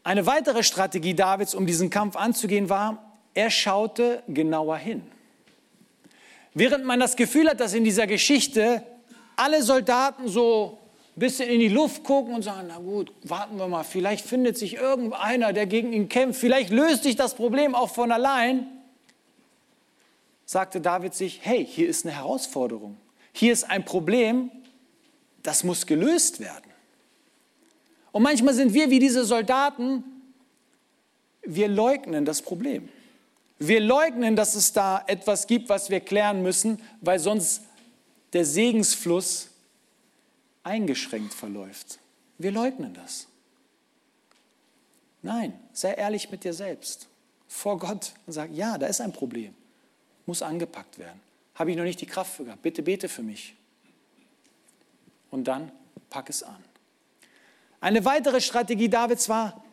Eine 0.04 0.26
weitere 0.26 0.64
Strategie 0.64 1.14
Davids, 1.14 1.56
um 1.56 1.66
diesen 1.66 1.90
Kampf 1.90 2.16
anzugehen, 2.16 2.70
war, 2.70 3.14
er 3.34 3.50
schaute 3.50 4.22
genauer 4.28 4.78
hin. 4.78 5.02
Während 6.54 6.86
man 6.86 7.00
das 7.00 7.16
Gefühl 7.16 7.50
hat, 7.50 7.60
dass 7.60 7.74
in 7.74 7.84
dieser 7.84 8.06
Geschichte 8.06 8.84
alle 9.36 9.64
Soldaten 9.64 10.28
so 10.28 10.78
ein 11.16 11.20
bisschen 11.20 11.50
in 11.50 11.60
die 11.60 11.70
Luft 11.70 12.04
gucken 12.04 12.36
und 12.36 12.44
sagen, 12.44 12.68
na 12.68 12.78
gut, 12.78 13.12
warten 13.24 13.58
wir 13.58 13.68
mal, 13.68 13.84
vielleicht 13.84 14.26
findet 14.26 14.58
sich 14.58 14.76
irgendeiner, 14.76 15.54
der 15.54 15.66
gegen 15.66 15.94
ihn 15.94 16.10
kämpft, 16.10 16.40
vielleicht 16.40 16.70
löst 16.70 17.04
sich 17.04 17.16
das 17.16 17.36
Problem 17.36 17.74
auch 17.74 17.90
von 17.90 18.12
allein, 18.12 18.68
sagte 20.46 20.82
David 20.82 21.14
sich, 21.14 21.40
hey, 21.44 21.66
hier 21.66 21.88
ist 21.88 22.06
eine 22.06 22.16
Herausforderung. 22.16 22.98
Hier 23.32 23.54
ist 23.54 23.70
ein 23.70 23.86
Problem, 23.86 24.52
das 25.42 25.64
muss 25.64 25.86
gelöst 25.86 26.40
werden. 26.40 26.72
Und 28.12 28.24
manchmal 28.24 28.54
sind 28.54 28.74
wir 28.74 28.90
wie 28.90 29.00
diese 29.00 29.26
Soldaten, 29.26 30.04
wir 31.42 31.68
leugnen 31.68 32.26
das 32.26 32.42
Problem. 32.42 32.90
Wir 33.58 33.80
leugnen, 33.80 34.36
dass 34.36 34.56
es 34.56 34.72
da 34.74 35.04
etwas 35.08 35.48
gibt, 35.48 35.70
was 35.70 35.90
wir 35.90 36.00
klären 36.00 36.42
müssen, 36.42 36.82
weil 37.02 37.20
sonst 37.20 37.64
der 38.34 38.46
Segensfluss 38.46 39.50
eingeschränkt 40.64 41.34
verläuft. 41.34 42.00
Wir 42.38 42.52
leugnen 42.52 42.94
das. 42.94 43.28
Nein, 45.22 45.54
sei 45.72 45.94
ehrlich 45.94 46.30
mit 46.30 46.44
dir 46.44 46.54
selbst, 46.54 47.08
vor 47.48 47.78
Gott 47.80 48.14
und 48.26 48.34
sag, 48.34 48.52
ja, 48.52 48.78
da 48.78 48.88
ist 48.88 49.02
ein 49.02 49.14
Problem 49.14 49.56
muss 50.26 50.42
angepackt 50.42 51.00
werden. 51.00 51.20
Habe 51.56 51.72
ich 51.72 51.78
noch 51.78 51.84
nicht 51.84 52.02
die 52.02 52.06
Kraft 52.06 52.34
für 52.34 52.46
gehabt. 52.46 52.62
Bitte 52.62 52.82
bete 52.82 53.10
für 53.10 53.24
mich. 53.24 53.56
Und 55.30 55.48
dann 55.48 55.72
pack 56.10 56.30
es 56.30 56.44
an. 56.44 56.64
Eine 57.80 58.06
weitere 58.06 58.40
Strategie 58.40 58.90
Davids 58.90 59.28
war, 59.28 59.64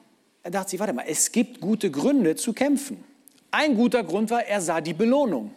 er 0.42 0.50
dachte 0.50 0.70
sich, 0.70 0.80
warte 0.80 0.92
mal, 0.92 1.04
es 1.06 1.30
gibt 1.30 1.60
gute 1.60 1.90
Gründe 1.90 2.34
zu 2.34 2.52
kämpfen. 2.52 3.04
Ein 3.50 3.74
guter 3.74 4.02
Grund 4.02 4.30
war, 4.30 4.44
er 4.44 4.60
sah 4.60 4.80
die 4.80 4.94
Belohnung. 4.94 5.54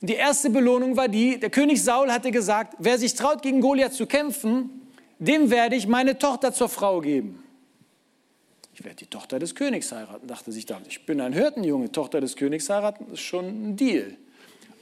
Und 0.00 0.08
die 0.08 0.14
erste 0.14 0.50
Belohnung 0.50 0.96
war 0.96 1.08
die, 1.08 1.38
der 1.38 1.50
König 1.50 1.82
Saul 1.82 2.10
hatte 2.10 2.30
gesagt, 2.30 2.74
wer 2.78 2.98
sich 2.98 3.14
traut, 3.14 3.42
gegen 3.42 3.60
Goliath 3.60 3.92
zu 3.92 4.06
kämpfen, 4.06 4.88
dem 5.18 5.50
werde 5.50 5.76
ich 5.76 5.86
meine 5.86 6.18
Tochter 6.18 6.52
zur 6.52 6.70
Frau 6.70 7.00
geben. 7.00 7.39
Ich 8.80 8.86
werde 8.86 8.96
die 8.96 9.06
Tochter 9.08 9.38
des 9.38 9.54
Königs 9.54 9.92
heiraten, 9.92 10.26
dachte 10.26 10.52
sich 10.52 10.64
David. 10.64 10.86
Ich 10.86 11.04
bin 11.04 11.20
ein 11.20 11.34
Hirtenjunge, 11.34 11.92
Tochter 11.92 12.22
des 12.22 12.34
Königs 12.34 12.70
heiraten 12.70 13.12
ist 13.12 13.20
schon 13.20 13.44
ein 13.46 13.76
Deal. 13.76 14.16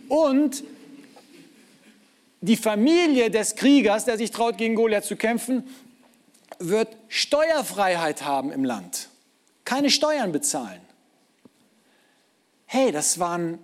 Und 0.09 0.63
die 2.41 2.57
Familie 2.57 3.29
des 3.29 3.57
Kriegers, 3.57 4.05
der 4.05 4.17
sich 4.17 4.31
traut, 4.31 4.57
gegen 4.57 4.77
Goliath 4.77 5.05
zu 5.05 5.17
kämpfen, 5.17 5.65
wird 6.61 6.97
Steuerfreiheit 7.09 8.23
haben 8.23 8.53
im 8.53 8.65
Land. 8.65 9.09
Keine 9.65 9.91
Steuern 9.91 10.31
bezahlen. 10.31 10.81
Hey, 12.67 12.93
das 12.93 13.19
waren 13.19 13.59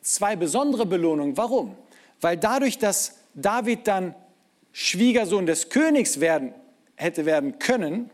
zwei 0.00 0.36
besondere 0.36 0.86
Belohnungen. 0.86 1.36
Warum? 1.36 1.74
Weil 2.20 2.36
dadurch, 2.36 2.78
dass 2.78 3.16
David 3.34 3.88
dann 3.88 4.14
Schwiegersohn 4.70 5.44
des 5.44 5.70
Königs 5.70 6.20
werden, 6.20 6.54
hätte 6.94 7.26
werden 7.26 7.58
können, 7.58 8.12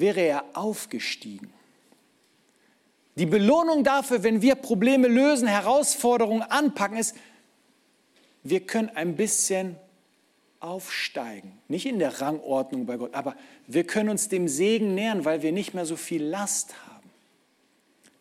wäre 0.00 0.20
er 0.20 0.44
aufgestiegen. 0.54 1.52
Die 3.16 3.26
Belohnung 3.26 3.82
dafür, 3.82 4.22
wenn 4.22 4.42
wir 4.42 4.54
Probleme 4.54 5.08
lösen, 5.08 5.48
Herausforderungen 5.48 6.42
anpacken, 6.42 6.98
ist, 6.98 7.16
wir 8.42 8.60
können 8.60 8.90
ein 8.90 9.16
bisschen 9.16 9.76
aufsteigen. 10.60 11.58
Nicht 11.68 11.86
in 11.86 11.98
der 11.98 12.20
Rangordnung 12.20 12.86
bei 12.86 12.96
Gott, 12.96 13.14
aber 13.14 13.34
wir 13.66 13.84
können 13.84 14.10
uns 14.10 14.28
dem 14.28 14.48
Segen 14.48 14.94
nähern, 14.94 15.24
weil 15.24 15.42
wir 15.42 15.52
nicht 15.52 15.74
mehr 15.74 15.86
so 15.86 15.96
viel 15.96 16.22
Last 16.22 16.74
haben. 16.86 17.10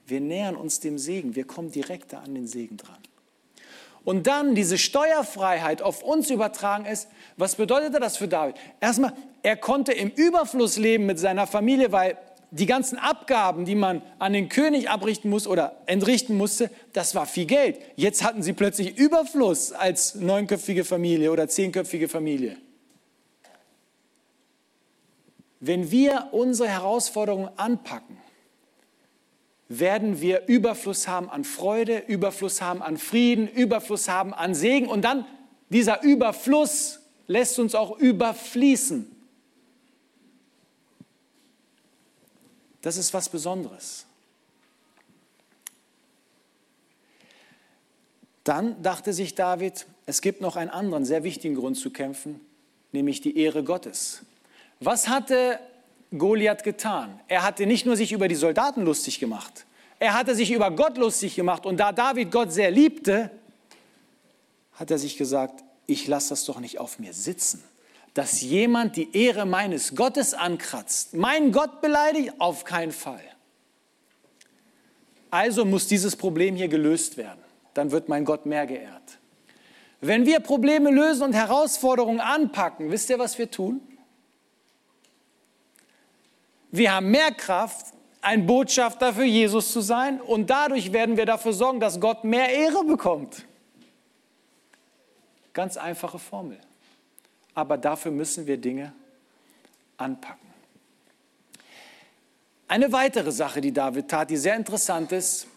Wir 0.07 0.21
nähern 0.21 0.55
uns 0.55 0.79
dem 0.79 0.97
Segen, 0.97 1.35
wir 1.35 1.45
kommen 1.45 1.71
direkter 1.71 2.21
an 2.21 2.35
den 2.35 2.47
Segen 2.47 2.77
dran. 2.77 2.97
Und 4.03 4.27
dann 4.27 4.53
diese 4.53 4.77
Steuerfreiheit 4.77 5.81
auf 5.81 6.03
uns 6.03 6.29
übertragen 6.29 6.85
ist, 6.85 7.07
was 7.37 7.55
bedeutete 7.55 7.99
das 7.99 8.17
für 8.17 8.27
David? 8.27 8.55
Erstmal, 8.79 9.13
er 9.45 9.55
konnte 9.55 9.91
im 9.91 10.09
Überfluss 10.09 10.75
leben 10.77 11.05
mit 11.05 11.19
seiner 11.19 11.45
Familie, 11.45 11.91
weil 11.91 12.17
die 12.49 12.65
ganzen 12.65 12.97
Abgaben, 12.97 13.65
die 13.65 13.75
man 13.75 14.01
an 14.17 14.33
den 14.33 14.49
König 14.49 14.89
abrichten 14.89 15.29
muss 15.29 15.45
oder 15.45 15.83
entrichten 15.85 16.35
musste, 16.35 16.71
das 16.93 17.13
war 17.13 17.27
viel 17.27 17.45
Geld. 17.45 17.77
Jetzt 17.95 18.23
hatten 18.23 18.41
sie 18.41 18.53
plötzlich 18.53 18.97
Überfluss 18.97 19.71
als 19.71 20.15
neunköpfige 20.15 20.83
Familie 20.83 21.31
oder 21.31 21.47
zehnköpfige 21.47 22.09
Familie. 22.09 22.57
Wenn 25.59 25.91
wir 25.91 26.29
unsere 26.31 26.67
Herausforderungen 26.67 27.49
anpacken, 27.55 28.17
werden 29.69 30.21
wir 30.21 30.47
Überfluss 30.47 31.07
haben 31.07 31.29
an 31.29 31.43
Freude, 31.43 31.99
Überfluss 31.99 32.63
haben 32.63 32.81
an 32.81 32.97
Frieden, 32.97 33.47
Überfluss 33.47 34.09
haben 34.09 34.33
an 34.33 34.55
Segen 34.55 34.87
und 34.87 35.03
dann 35.03 35.23
dieser 35.69 36.01
Überfluss 36.01 37.01
lässt 37.27 37.59
uns 37.59 37.75
auch 37.75 37.99
überfließen. 37.99 39.14
Das 42.85 42.97
ist 42.97 43.15
was 43.15 43.29
Besonderes. 43.29 44.05
Dann 48.43 48.79
dachte 48.83 49.11
sich 49.11 49.33
David, 49.33 49.87
es 50.05 50.21
gibt 50.21 50.39
noch 50.39 50.55
einen 50.55 50.69
anderen 50.69 51.03
sehr 51.03 51.23
wichtigen 51.23 51.55
Grund 51.55 51.77
zu 51.77 51.89
kämpfen, 51.89 52.39
nämlich 52.91 53.21
die 53.21 53.39
Ehre 53.39 53.63
Gottes. 53.63 54.21
Was 54.81 55.07
hatte 55.07 55.59
Goliath 56.15 56.63
getan? 56.63 57.19
Er 57.27 57.41
hatte 57.41 57.65
nicht 57.65 57.87
nur 57.87 57.95
sich 57.95 58.11
über 58.11 58.27
die 58.27 58.35
Soldaten 58.35 58.83
lustig 58.83 59.19
gemacht, 59.19 59.65
er 59.97 60.13
hatte 60.13 60.35
sich 60.35 60.51
über 60.51 60.69
Gott 60.69 60.99
lustig 60.99 61.33
gemacht. 61.33 61.65
Und 61.65 61.77
da 61.77 61.91
David 61.91 62.31
Gott 62.31 62.53
sehr 62.53 62.69
liebte, 62.69 63.31
hat 64.73 64.91
er 64.91 64.99
sich 64.99 65.17
gesagt, 65.17 65.63
ich 65.87 66.05
lasse 66.05 66.29
das 66.29 66.45
doch 66.45 66.59
nicht 66.59 66.79
auf 66.79 66.99
mir 66.99 67.13
sitzen 67.13 67.63
dass 68.15 68.39
jemand 68.39 68.95
die 68.95 69.15
Ehre 69.15 69.45
meines 69.45 69.93
Gottes 69.93 70.33
ankratzt. 70.33 71.13
Mein 71.13 71.51
Gott 71.51 71.81
beleidigt? 71.81 72.33
Auf 72.39 72.63
keinen 72.63 72.93
Fall. 72.93 73.21
Also 75.29 75.65
muss 75.65 75.87
dieses 75.87 76.15
Problem 76.15 76.55
hier 76.55 76.69
gelöst 76.69 77.17
werden. 77.17 77.41
Dann 77.73 77.91
wird 77.91 78.07
mein 78.07 78.23
Gott 78.23 78.45
mehr 78.45 78.65
geehrt. 78.65 79.19
Wenn 79.99 80.25
wir 80.25 80.39
Probleme 80.39 80.91
lösen 80.91 81.23
und 81.23 81.33
Herausforderungen 81.33 82.21
anpacken, 82.21 82.89
wisst 82.89 83.09
ihr, 83.09 83.19
was 83.19 83.37
wir 83.37 83.51
tun? 83.51 83.81
Wir 86.71 86.93
haben 86.95 87.11
mehr 87.11 87.31
Kraft, 87.31 87.87
ein 88.21 88.45
Botschafter 88.45 89.13
für 89.13 89.25
Jesus 89.25 89.73
zu 89.73 89.81
sein 89.81 90.21
und 90.21 90.49
dadurch 90.49 90.93
werden 90.93 91.17
wir 91.17 91.25
dafür 91.25 91.51
sorgen, 91.51 91.81
dass 91.81 91.99
Gott 91.99 92.23
mehr 92.23 92.47
Ehre 92.47 92.85
bekommt. 92.85 93.45
Ganz 95.51 95.75
einfache 95.75 96.17
Formel 96.17 96.59
aber 97.55 97.77
dafür 97.77 98.11
müssen 98.11 98.45
wir 98.45 98.57
Dinge 98.57 98.93
anpacken. 99.97 100.45
Eine 102.67 102.91
weitere 102.91 103.31
Sache, 103.31 103.61
die 103.61 103.71
David 103.71 104.09
tat, 104.09 104.29
die 104.29 104.37
sehr 104.37 104.55
interessant 104.55 105.11
ist, 105.11 105.47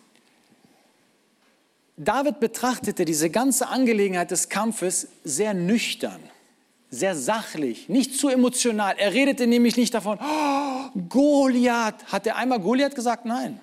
David 1.96 2.38
betrachtete 2.38 3.04
diese 3.04 3.28
ganze 3.28 3.66
Angelegenheit 3.66 4.30
des 4.30 4.48
Kampfes 4.48 5.08
sehr 5.24 5.52
nüchtern, 5.52 6.20
sehr 6.90 7.16
sachlich, 7.16 7.88
nicht 7.88 8.14
zu 8.14 8.28
emotional. 8.28 8.94
Er 8.98 9.12
redete 9.12 9.48
nämlich 9.48 9.76
nicht 9.76 9.94
davon, 9.94 10.18
oh, 10.22 10.98
Goliath. 11.08 12.04
Hat 12.12 12.26
er 12.28 12.36
einmal 12.36 12.60
Goliath 12.60 12.94
gesagt? 12.94 13.24
Nein. 13.24 13.60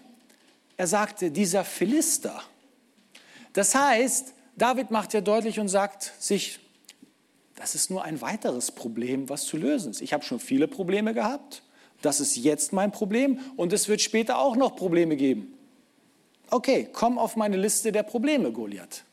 Er 0.75 0.87
sagte, 0.87 1.31
dieser 1.31 1.63
Philister. 1.63 2.43
Das 3.53 3.73
heißt, 3.73 4.33
David 4.57 4.91
macht 4.91 5.13
ja 5.13 5.21
deutlich 5.21 5.59
und 5.61 5.69
sagt 5.69 6.11
sich, 6.19 6.59
das 7.55 7.73
ist 7.73 7.89
nur 7.89 8.03
ein 8.03 8.21
weiteres 8.21 8.71
Problem, 8.71 9.29
was 9.29 9.45
zu 9.45 9.57
lösen 9.57 9.91
ist. 9.91 10.01
Ich 10.01 10.13
habe 10.13 10.23
schon 10.23 10.39
viele 10.39 10.67
Probleme 10.67 11.13
gehabt. 11.13 11.63
Das 12.01 12.19
ist 12.19 12.35
jetzt 12.35 12.73
mein 12.73 12.91
Problem 12.91 13.39
und 13.55 13.73
es 13.73 13.87
wird 13.87 14.01
später 14.01 14.37
auch 14.37 14.55
noch 14.55 14.75
Probleme 14.75 15.15
geben. 15.15 15.57
Okay, 16.49 16.89
komm 16.91 17.17
auf 17.17 17.35
meine 17.35 17.57
Liste 17.57 17.91
der 17.91 18.03
Probleme, 18.03 18.51
Goliath. 18.51 19.03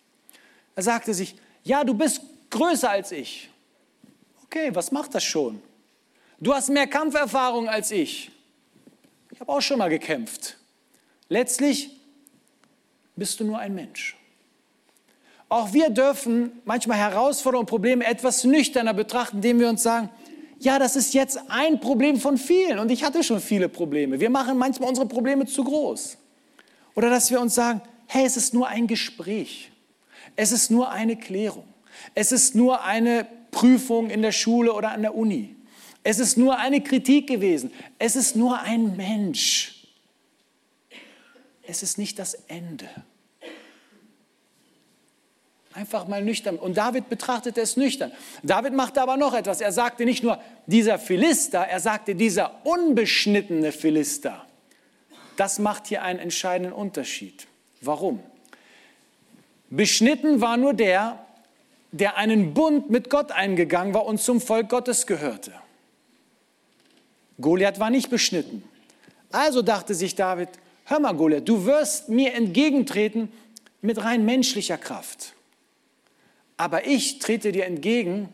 Er 0.75 0.83
sagte 0.83 1.15
sich, 1.15 1.37
ja, 1.63 1.85
du 1.85 1.95
bist 1.95 2.21
größer 2.51 2.91
als 2.91 3.13
ich. 3.13 3.49
Okay, 4.45 4.75
was 4.75 4.93
macht 4.93 5.15
das 5.15 5.25
schon? 5.25 5.63
Du 6.41 6.53
hast 6.53 6.69
mehr 6.69 6.87
Kampferfahrung 6.87 7.69
als 7.69 7.91
ich. 7.91 8.31
Ich 9.31 9.41
habe 9.41 9.51
auch 9.53 9.63
schon 9.63 9.79
mal 9.79 9.89
gekämpft. 9.89 10.59
Letztlich 11.29 11.91
bist 13.17 13.41
du 13.41 13.45
nur 13.45 13.59
ein 13.59 13.75
Mensch. 13.75 14.17
Auch 15.53 15.75
wir 15.75 15.91
dürfen 15.91 16.51
manchmal 16.65 16.97
Herausforderungen 16.97 17.65
und 17.65 17.69
Probleme 17.69 18.07
etwas 18.07 18.43
nüchterner 18.43 18.95
betrachten, 18.95 19.37
indem 19.37 19.61
wir 19.61 19.69
uns 19.69 19.83
sagen, 19.83 20.09
ja, 20.59 20.79
das 20.79 20.97
ist 20.97 21.13
jetzt 21.13 21.39
ein 21.49 21.79
Problem 21.79 22.19
von 22.19 22.39
vielen 22.39 22.79
und 22.79 22.91
ich 22.91 23.05
hatte 23.05 23.23
schon 23.23 23.39
viele 23.39 23.69
Probleme. 23.69 24.19
Wir 24.19 24.31
machen 24.31 24.57
manchmal 24.57 24.89
unsere 24.89 25.07
Probleme 25.07 25.45
zu 25.45 25.63
groß. 25.63 26.17
Oder 26.95 27.11
dass 27.11 27.31
wir 27.31 27.39
uns 27.39 27.55
sagen, 27.55 27.83
hey, 28.07 28.25
es 28.25 28.39
ist 28.39 28.55
nur 28.55 28.67
ein 28.67 28.87
Gespräch. 28.87 29.71
Es 30.37 30.53
ist 30.53 30.71
nur 30.71 30.91
eine 30.91 31.17
Klärung. 31.17 31.67
Es 32.15 32.33
ist 32.33 32.55
nur 32.55 32.83
eine 32.83 33.27
Prüfung 33.51 34.09
in 34.09 34.23
der 34.23 34.33
Schule 34.33 34.73
oder 34.73 34.93
an 34.93 35.03
der 35.03 35.15
Uni. 35.15 35.55
Es 36.03 36.19
ist 36.19 36.39
nur 36.39 36.59
eine 36.59 36.81
Kritik 36.81 37.27
gewesen. 37.27 37.71
Es 37.99 38.17
ist 38.17 38.37
nur 38.37 38.59
ein 38.59 38.97
Mensch. 38.97 39.87
Es 41.63 41.83
ist 41.83 41.99
nicht 41.99 42.19
das 42.19 42.39
Ende. 42.49 42.89
Einfach 45.75 46.07
mal 46.07 46.23
nüchtern. 46.23 46.57
Und 46.57 46.77
David 46.77 47.09
betrachtete 47.09 47.61
es 47.61 47.77
nüchtern. 47.77 48.13
David 48.43 48.75
machte 48.75 49.01
aber 49.01 49.17
noch 49.17 49.35
etwas. 49.35 49.61
Er 49.61 49.73
sagte 49.73 50.05
nicht 50.05 50.23
nur 50.23 50.39
dieser 50.67 50.99
Philister, 50.99 51.61
er 51.61 51.81
sagte 51.81 52.15
dieser 52.15 52.61
unbeschnittene 52.65 53.73
Philister. 53.73 54.47
Das 55.37 55.59
macht 55.59 55.87
hier 55.87 56.03
einen 56.03 56.19
entscheidenden 56.19 56.73
Unterschied. 56.73 57.47
Warum? 57.81 58.21
Beschnitten 59.71 60.43
war 60.43 60.59
nur 60.59 60.75
der, 60.75 61.25
der 61.93 62.17
einen 62.19 62.53
Bund 62.53 62.91
mit 62.91 63.09
Gott 63.09 63.33
eingegangen 63.33 63.95
war 63.95 64.05
und 64.05 64.21
zum 64.21 64.41
Volk 64.41 64.69
Gottes 64.69 65.07
gehörte. 65.07 65.53
Goliath 67.41 67.81
war 67.81 67.91
nicht 67.91 68.11
beschnitten. 68.11 68.63
Also 69.31 69.63
dachte 69.63 69.95
sich 69.95 70.15
David, 70.15 70.51
hör 70.85 71.01
mal 71.01 71.13
Goliath, 71.13 71.49
du 71.49 71.65
wirst 71.65 72.11
mir 72.11 72.35
entgegentreten 72.35 73.33
mit 73.81 74.03
rein 74.05 74.25
menschlicher 74.25 74.77
Kraft. 74.77 75.35
Aber 76.63 76.87
ich 76.87 77.19
trete 77.19 77.51
dir 77.51 77.67
entgegen 77.67 78.29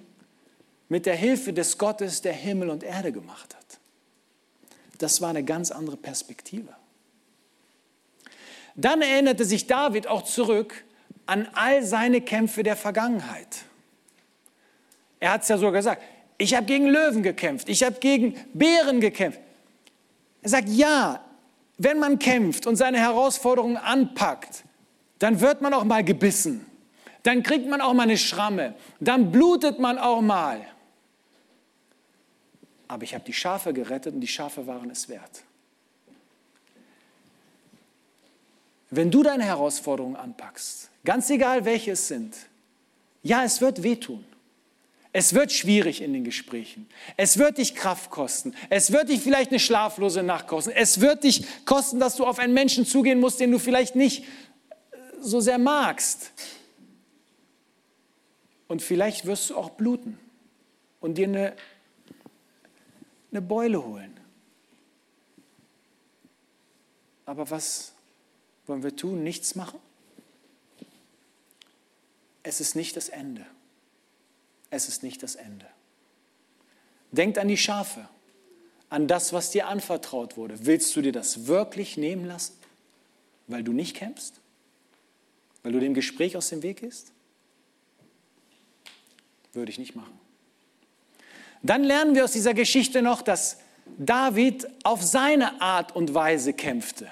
mit 0.90 1.06
der 1.06 1.16
Hilfe 1.16 1.54
des 1.54 1.78
Gottes, 1.78 2.20
der 2.20 2.34
Himmel 2.34 2.68
und 2.68 2.82
Erde 2.82 3.10
gemacht 3.10 3.56
hat. 3.56 3.78
Das 4.98 5.22
war 5.22 5.30
eine 5.30 5.42
ganz 5.42 5.70
andere 5.70 5.96
Perspektive. 5.96 6.68
Dann 8.76 9.00
erinnerte 9.00 9.46
sich 9.46 9.66
David 9.66 10.08
auch 10.08 10.24
zurück 10.24 10.84
an 11.24 11.48
all 11.54 11.82
seine 11.82 12.20
Kämpfe 12.20 12.62
der 12.62 12.76
Vergangenheit. 12.76 13.64
Er 15.20 15.32
hat 15.32 15.44
es 15.44 15.48
ja 15.48 15.56
so 15.56 15.72
gesagt, 15.72 16.02
ich 16.36 16.54
habe 16.54 16.66
gegen 16.66 16.86
Löwen 16.86 17.22
gekämpft, 17.22 17.70
ich 17.70 17.82
habe 17.82 17.98
gegen 17.98 18.34
Bären 18.52 19.00
gekämpft. 19.00 19.40
Er 20.42 20.50
sagt, 20.50 20.68
ja, 20.68 21.24
wenn 21.78 21.98
man 21.98 22.18
kämpft 22.18 22.66
und 22.66 22.76
seine 22.76 22.98
Herausforderungen 22.98 23.78
anpackt, 23.78 24.64
dann 25.18 25.40
wird 25.40 25.62
man 25.62 25.72
auch 25.72 25.84
mal 25.84 26.04
gebissen 26.04 26.67
dann 27.28 27.42
kriegt 27.42 27.68
man 27.68 27.82
auch 27.82 27.92
mal 27.92 28.04
eine 28.04 28.16
Schramme, 28.16 28.74
dann 29.00 29.30
blutet 29.30 29.78
man 29.78 29.98
auch 29.98 30.22
mal. 30.22 30.66
aber 32.88 33.02
ich 33.02 33.14
habe 33.14 33.24
die 33.24 33.34
Schafe 33.34 33.74
gerettet 33.74 34.14
und 34.14 34.22
die 34.22 34.26
Schafe 34.26 34.66
waren 34.66 34.90
es 34.90 35.10
wert. 35.10 35.42
Wenn 38.88 39.10
du 39.10 39.22
deine 39.22 39.44
Herausforderungen 39.44 40.16
anpackst, 40.16 40.88
ganz 41.04 41.28
egal 41.28 41.66
welche 41.66 41.90
es 41.90 42.08
sind, 42.08 42.34
ja, 43.22 43.44
es 43.44 43.60
wird 43.60 43.82
wehtun. 43.82 44.24
Es 45.12 45.34
wird 45.34 45.52
schwierig 45.52 46.00
in 46.00 46.14
den 46.14 46.24
Gesprächen. 46.24 46.88
Es 47.18 47.36
wird 47.36 47.58
dich 47.58 47.74
Kraft 47.74 48.10
kosten. 48.10 48.54
Es 48.70 48.90
wird 48.90 49.10
dich 49.10 49.20
vielleicht 49.20 49.50
eine 49.50 49.58
schlaflose 49.58 50.22
Nacht 50.22 50.46
kosten. 50.46 50.70
Es 50.70 51.00
wird 51.02 51.24
dich 51.24 51.44
kosten, 51.66 52.00
dass 52.00 52.16
du 52.16 52.24
auf 52.24 52.38
einen 52.38 52.54
Menschen 52.54 52.86
zugehen 52.86 53.20
musst, 53.20 53.40
den 53.40 53.50
du 53.50 53.58
vielleicht 53.58 53.96
nicht 53.96 54.24
so 55.20 55.40
sehr 55.40 55.58
magst. 55.58 56.32
Und 58.68 58.82
vielleicht 58.82 59.24
wirst 59.24 59.50
du 59.50 59.56
auch 59.56 59.70
bluten 59.70 60.18
und 61.00 61.16
dir 61.16 61.26
eine, 61.26 61.56
eine 63.30 63.42
Beule 63.42 63.82
holen. 63.82 64.18
Aber 67.24 67.50
was 67.50 67.92
wollen 68.66 68.82
wir 68.82 68.94
tun? 68.94 69.22
Nichts 69.22 69.54
machen? 69.54 69.80
Es 72.42 72.60
ist 72.60 72.76
nicht 72.76 72.96
das 72.96 73.08
Ende. 73.08 73.44
Es 74.70 74.88
ist 74.88 75.02
nicht 75.02 75.22
das 75.22 75.34
Ende. 75.34 75.66
Denkt 77.10 77.38
an 77.38 77.48
die 77.48 77.56
Schafe, 77.56 78.06
an 78.90 79.08
das, 79.08 79.32
was 79.32 79.50
dir 79.50 79.66
anvertraut 79.66 80.36
wurde. 80.36 80.66
Willst 80.66 80.94
du 80.94 81.02
dir 81.02 81.12
das 81.12 81.46
wirklich 81.46 81.96
nehmen 81.96 82.26
lassen, 82.26 82.54
weil 83.46 83.62
du 83.62 83.72
nicht 83.72 83.96
kämpfst? 83.96 84.40
Weil 85.62 85.72
du 85.72 85.80
dem 85.80 85.94
Gespräch 85.94 86.36
aus 86.36 86.50
dem 86.50 86.62
Weg 86.62 86.80
gehst? 86.80 87.12
Würde 89.58 89.72
ich 89.72 89.78
nicht 89.80 89.96
machen. 89.96 90.12
Dann 91.64 91.82
lernen 91.82 92.14
wir 92.14 92.22
aus 92.22 92.30
dieser 92.30 92.54
Geschichte 92.54 93.02
noch, 93.02 93.22
dass 93.22 93.58
David 93.98 94.68
auf 94.84 95.02
seine 95.02 95.60
Art 95.60 95.96
und 95.96 96.14
Weise 96.14 96.52
kämpfte. 96.52 97.08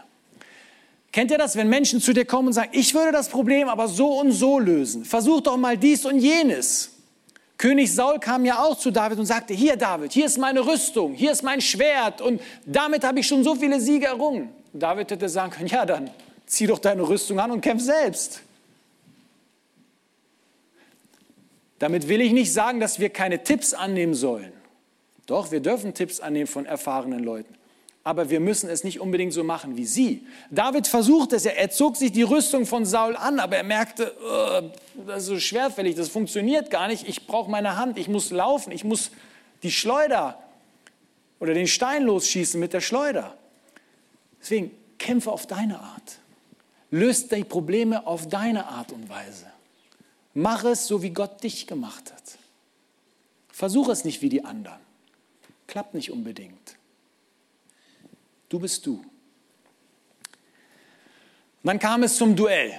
Kennt 1.10 1.32
ihr 1.32 1.38
das, 1.38 1.56
wenn 1.56 1.68
Menschen 1.68 2.00
zu 2.00 2.12
dir 2.12 2.24
kommen 2.24 2.46
und 2.46 2.52
sagen, 2.52 2.70
ich 2.70 2.94
würde 2.94 3.10
das 3.10 3.30
Problem 3.30 3.68
aber 3.68 3.88
so 3.88 4.20
und 4.20 4.30
so 4.30 4.60
lösen. 4.60 5.04
Versuch 5.04 5.40
doch 5.40 5.56
mal 5.56 5.76
dies 5.76 6.04
und 6.04 6.20
jenes. 6.20 6.92
König 7.58 7.92
Saul 7.92 8.20
kam 8.20 8.44
ja 8.44 8.60
auch 8.60 8.78
zu 8.78 8.92
David 8.92 9.18
und 9.18 9.26
sagte, 9.26 9.52
hier 9.52 9.76
David, 9.76 10.12
hier 10.12 10.26
ist 10.26 10.38
meine 10.38 10.64
Rüstung, 10.64 11.14
hier 11.14 11.32
ist 11.32 11.42
mein 11.42 11.60
Schwert 11.60 12.20
und 12.20 12.40
damit 12.64 13.02
habe 13.02 13.18
ich 13.18 13.26
schon 13.26 13.42
so 13.42 13.56
viele 13.56 13.80
Siege 13.80 14.06
errungen. 14.06 14.50
David 14.72 15.10
hätte 15.10 15.28
sagen 15.28 15.50
können, 15.50 15.66
ja 15.66 15.84
dann 15.84 16.10
zieh 16.46 16.68
doch 16.68 16.78
deine 16.78 17.08
Rüstung 17.08 17.40
an 17.40 17.50
und 17.50 17.60
kämpf 17.60 17.82
selbst. 17.82 18.42
Damit 21.78 22.08
will 22.08 22.20
ich 22.20 22.32
nicht 22.32 22.52
sagen, 22.52 22.80
dass 22.80 22.98
wir 22.98 23.10
keine 23.10 23.42
Tipps 23.42 23.74
annehmen 23.74 24.14
sollen. 24.14 24.52
Doch, 25.26 25.50
wir 25.50 25.60
dürfen 25.60 25.92
Tipps 25.92 26.20
annehmen 26.20 26.46
von 26.46 26.66
erfahrenen 26.66 27.22
Leuten. 27.22 27.54
Aber 28.04 28.30
wir 28.30 28.38
müssen 28.38 28.70
es 28.70 28.84
nicht 28.84 29.00
unbedingt 29.00 29.32
so 29.32 29.42
machen 29.42 29.76
wie 29.76 29.84
sie. 29.84 30.24
David 30.50 30.86
versucht 30.86 31.32
es 31.32 31.42
ja. 31.42 31.50
Er 31.50 31.70
zog 31.70 31.96
sich 31.96 32.12
die 32.12 32.22
Rüstung 32.22 32.64
von 32.64 32.86
Saul 32.86 33.16
an, 33.16 33.40
aber 33.40 33.56
er 33.56 33.64
merkte, 33.64 34.14
oh, 34.24 34.70
das 35.06 35.22
ist 35.22 35.26
so 35.26 35.40
schwerfällig, 35.40 35.96
das 35.96 36.08
funktioniert 36.08 36.70
gar 36.70 36.86
nicht. 36.86 37.08
Ich 37.08 37.26
brauche 37.26 37.50
meine 37.50 37.76
Hand, 37.76 37.98
ich 37.98 38.06
muss 38.06 38.30
laufen, 38.30 38.70
ich 38.70 38.84
muss 38.84 39.10
die 39.64 39.72
Schleuder 39.72 40.38
oder 41.40 41.52
den 41.52 41.66
Stein 41.66 42.04
losschießen 42.04 42.60
mit 42.60 42.72
der 42.72 42.80
Schleuder. 42.80 43.36
Deswegen 44.40 44.70
kämpfe 44.98 45.32
auf 45.32 45.46
deine 45.48 45.80
Art. 45.80 46.18
Löst 46.92 47.32
die 47.32 47.42
Probleme 47.42 48.06
auf 48.06 48.28
deine 48.28 48.68
Art 48.68 48.92
und 48.92 49.08
Weise. 49.08 49.46
Mach 50.38 50.64
es 50.64 50.86
so, 50.86 51.00
wie 51.00 51.08
Gott 51.08 51.42
dich 51.42 51.66
gemacht 51.66 52.12
hat. 52.12 52.22
Versuch 53.48 53.88
es 53.88 54.04
nicht 54.04 54.20
wie 54.20 54.28
die 54.28 54.44
anderen. 54.44 54.80
Klappt 55.66 55.94
nicht 55.94 56.12
unbedingt. 56.12 56.76
Du 58.50 58.58
bist 58.58 58.84
du. 58.84 58.96
Und 58.96 59.06
dann 61.62 61.78
kam 61.78 62.02
es 62.02 62.18
zum 62.18 62.36
Duell. 62.36 62.78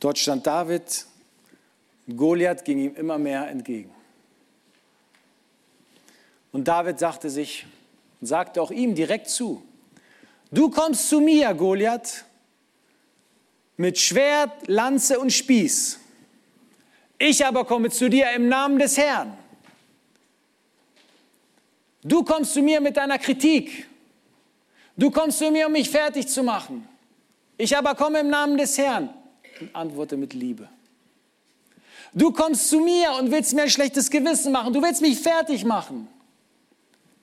Dort 0.00 0.16
stand 0.16 0.46
David, 0.46 1.04
Goliath 2.08 2.64
ging 2.64 2.78
ihm 2.78 2.94
immer 2.94 3.18
mehr 3.18 3.46
entgegen. 3.48 3.90
Und 6.50 6.66
David 6.66 6.98
sagte 6.98 7.28
sich 7.28 7.66
und 8.22 8.26
sagte 8.26 8.62
auch 8.62 8.70
ihm 8.70 8.94
direkt 8.94 9.28
zu, 9.28 9.62
du 10.50 10.70
kommst 10.70 11.10
zu 11.10 11.20
mir, 11.20 11.52
Goliath, 11.52 12.24
mit 13.76 13.98
Schwert, 13.98 14.68
Lanze 14.68 15.18
und 15.18 15.32
Spieß. 15.32 16.00
Ich 17.18 17.44
aber 17.44 17.64
komme 17.64 17.90
zu 17.90 18.08
dir 18.08 18.30
im 18.32 18.48
Namen 18.48 18.78
des 18.78 18.96
Herrn. 18.96 19.36
Du 22.02 22.22
kommst 22.22 22.54
zu 22.54 22.62
mir 22.62 22.80
mit 22.80 22.96
deiner 22.96 23.18
Kritik. 23.18 23.88
Du 24.96 25.10
kommst 25.10 25.38
zu 25.38 25.50
mir, 25.50 25.66
um 25.66 25.72
mich 25.72 25.90
fertig 25.90 26.28
zu 26.28 26.42
machen. 26.42 26.86
Ich 27.58 27.76
aber 27.76 27.94
komme 27.94 28.20
im 28.20 28.28
Namen 28.28 28.56
des 28.56 28.78
Herrn 28.78 29.10
und 29.60 29.74
antworte 29.74 30.16
mit 30.16 30.34
Liebe. 30.34 30.68
Du 32.12 32.32
kommst 32.32 32.68
zu 32.68 32.80
mir 32.80 33.12
und 33.18 33.30
willst 33.30 33.54
mir 33.54 33.62
ein 33.62 33.70
schlechtes 33.70 34.10
Gewissen 34.10 34.52
machen. 34.52 34.72
Du 34.72 34.82
willst 34.82 35.02
mich 35.02 35.18
fertig 35.18 35.64
machen. 35.64 36.08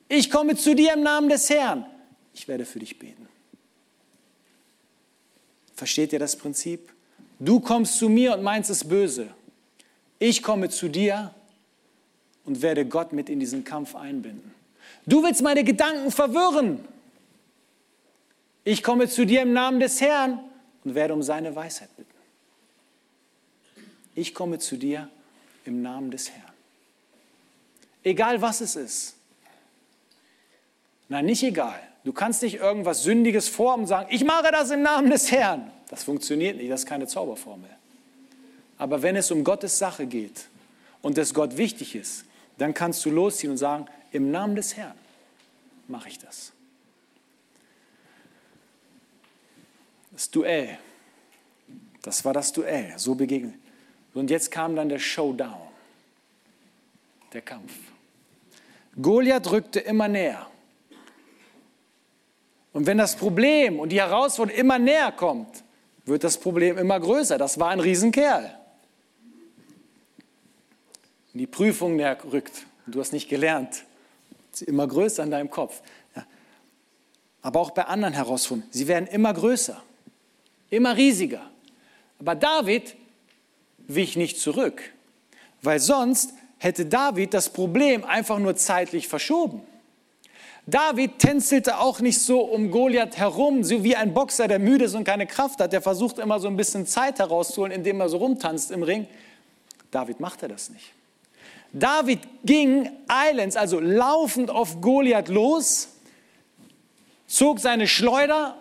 Ich 0.07 0.29
komme 0.29 0.55
zu 0.55 0.75
dir 0.75 0.93
im 0.93 1.01
Namen 1.01 1.29
des 1.29 1.49
Herrn. 1.49 1.85
Ich 2.33 2.47
werde 2.47 2.65
für 2.65 2.79
dich 2.79 2.99
beten. 2.99 3.27
Versteht 5.75 6.13
ihr 6.13 6.19
das 6.19 6.35
Prinzip? 6.35 6.93
Du 7.39 7.59
kommst 7.59 7.97
zu 7.97 8.09
mir 8.09 8.33
und 8.33 8.43
meinst 8.43 8.69
es 8.69 8.87
böse. 8.87 9.29
Ich 10.19 10.41
komme 10.41 10.69
zu 10.69 10.87
dir 10.87 11.33
und 12.45 12.61
werde 12.61 12.85
Gott 12.85 13.13
mit 13.13 13.29
in 13.29 13.39
diesen 13.39 13.63
Kampf 13.63 13.95
einbinden. 13.95 14.53
Du 15.05 15.23
willst 15.23 15.41
meine 15.41 15.63
Gedanken 15.63 16.11
verwirren. 16.11 16.85
Ich 18.63 18.83
komme 18.83 19.09
zu 19.09 19.25
dir 19.25 19.41
im 19.41 19.53
Namen 19.53 19.79
des 19.79 19.99
Herrn 19.99 20.39
und 20.83 20.95
werde 20.95 21.13
um 21.13 21.23
seine 21.23 21.55
Weisheit 21.55 21.89
bitten. 21.97 22.09
Ich 24.15 24.33
komme 24.33 24.59
zu 24.59 24.77
dir 24.77 25.09
im 25.65 25.81
Namen 25.81 26.11
des 26.11 26.29
Herrn. 26.29 26.53
Egal 28.03 28.41
was 28.41 28.61
es 28.61 28.75
ist. 28.75 29.15
Nein, 31.09 31.25
nicht 31.25 31.43
egal. 31.43 31.81
Du 32.03 32.11
kannst 32.11 32.41
nicht 32.41 32.55
irgendwas 32.55 33.03
Sündiges 33.03 33.47
formen 33.47 33.83
und 33.83 33.87
sagen, 33.87 34.07
ich 34.11 34.23
mache 34.23 34.51
das 34.51 34.71
im 34.71 34.81
Namen 34.81 35.09
des 35.09 35.31
Herrn. 35.31 35.71
Das 35.89 36.03
funktioniert 36.03 36.57
nicht, 36.57 36.69
das 36.69 36.81
ist 36.81 36.85
keine 36.87 37.07
Zauberformel. 37.07 37.69
Aber 38.77 39.01
wenn 39.01 39.15
es 39.15 39.31
um 39.31 39.43
Gottes 39.43 39.77
Sache 39.77 40.05
geht 40.05 40.47
und 41.01 41.17
es 41.17 41.33
Gott 41.33 41.55
wichtig 41.55 41.95
ist, 41.95 42.25
dann 42.57 42.73
kannst 42.73 43.05
du 43.05 43.09
losziehen 43.09 43.51
und 43.51 43.57
sagen, 43.57 43.85
im 44.11 44.31
Namen 44.31 44.55
des 44.55 44.75
Herrn 44.75 44.95
mache 45.87 46.09
ich 46.09 46.19
das. 46.19 46.51
Das 50.11 50.29
Duell, 50.29 50.77
das 52.01 52.23
war 52.25 52.33
das 52.33 52.51
Duell, 52.51 52.93
so 52.97 53.15
begegnet. 53.15 53.55
Und 54.13 54.29
jetzt 54.29 54.51
kam 54.51 54.75
dann 54.75 54.89
der 54.89 54.99
Showdown, 54.99 55.69
der 57.31 57.41
Kampf. 57.41 57.73
Goliath 59.01 59.49
rückte 59.49 59.79
immer 59.79 60.07
näher. 60.07 60.47
Und 62.73 62.87
wenn 62.87 62.97
das 62.97 63.15
Problem 63.15 63.79
und 63.79 63.89
die 63.89 64.01
Herausforderung 64.01 64.59
immer 64.59 64.79
näher 64.79 65.11
kommt, 65.11 65.63
wird 66.05 66.23
das 66.23 66.37
Problem 66.37 66.77
immer 66.77 66.99
größer. 66.99 67.37
Das 67.37 67.59
war 67.59 67.69
ein 67.69 67.79
Riesenkerl. 67.79 68.57
Die 71.33 71.47
Prüfung 71.47 71.95
näher 71.95 72.17
rückt 72.31 72.65
und 72.85 72.95
du 72.95 72.99
hast 72.99 73.13
nicht 73.13 73.29
gelernt. 73.29 73.85
Sie 74.51 74.65
immer 74.65 74.87
größer 74.87 75.23
in 75.23 75.31
deinem 75.31 75.49
Kopf. 75.49 75.81
Ja. 76.15 76.25
Aber 77.41 77.59
auch 77.59 77.71
bei 77.71 77.85
anderen 77.85 78.13
Herausforderungen. 78.13 78.71
Sie 78.71 78.87
werden 78.87 79.07
immer 79.07 79.33
größer, 79.33 79.81
immer 80.69 80.95
riesiger. 80.97 81.41
Aber 82.19 82.35
David 82.35 82.95
wich 83.87 84.15
nicht 84.15 84.39
zurück, 84.39 84.81
weil 85.61 85.79
sonst 85.79 86.33
hätte 86.57 86.85
David 86.85 87.33
das 87.33 87.49
Problem 87.49 88.03
einfach 88.03 88.39
nur 88.39 88.55
zeitlich 88.55 89.07
verschoben. 89.07 89.61
David 90.65 91.19
tänzelte 91.19 91.79
auch 91.79 91.99
nicht 91.99 92.21
so 92.21 92.39
um 92.39 92.71
Goliath 92.71 93.17
herum, 93.17 93.63
so 93.63 93.83
wie 93.83 93.95
ein 93.95 94.13
Boxer, 94.13 94.47
der 94.47 94.59
müde 94.59 94.85
ist 94.85 94.95
und 94.95 95.03
keine 95.03 95.27
Kraft 95.27 95.59
hat. 95.59 95.73
Der 95.73 95.81
versucht 95.81 96.19
immer 96.19 96.39
so 96.39 96.47
ein 96.47 96.55
bisschen 96.55 96.87
Zeit 96.87 97.19
herauszuholen, 97.19 97.71
indem 97.73 97.99
er 97.99 98.07
so 98.07 98.17
rumtanzt 98.17 98.71
im 98.71 98.83
Ring. 98.83 99.07
David 99.91 100.19
machte 100.19 100.47
das 100.47 100.69
nicht. 100.69 100.93
David 101.73 102.19
ging 102.45 102.89
eilends, 103.07 103.55
also 103.55 103.79
laufend 103.79 104.51
auf 104.51 104.79
Goliath 104.79 105.27
los, 105.27 105.89
zog 107.27 107.59
seine 107.59 107.87
Schleuder 107.87 108.57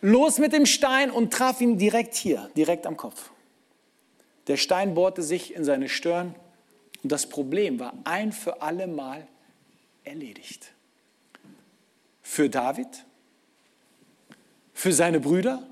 los 0.00 0.38
mit 0.38 0.52
dem 0.52 0.66
Stein 0.66 1.10
und 1.10 1.32
traf 1.32 1.60
ihn 1.60 1.78
direkt 1.78 2.14
hier, 2.14 2.50
direkt 2.56 2.86
am 2.86 2.96
Kopf. 2.96 3.30
Der 4.48 4.56
Stein 4.56 4.94
bohrte 4.94 5.22
sich 5.22 5.54
in 5.54 5.64
seine 5.64 5.88
Stirn 5.88 6.34
und 7.02 7.12
das 7.12 7.28
Problem 7.28 7.78
war 7.78 7.94
ein 8.04 8.32
für 8.32 8.62
alle 8.62 8.88
Mal 8.88 9.26
erledigt. 10.04 10.72
Für 12.28 12.50
David, 12.50 13.06
für 14.74 14.92
seine 14.92 15.18
Brüder, 15.18 15.66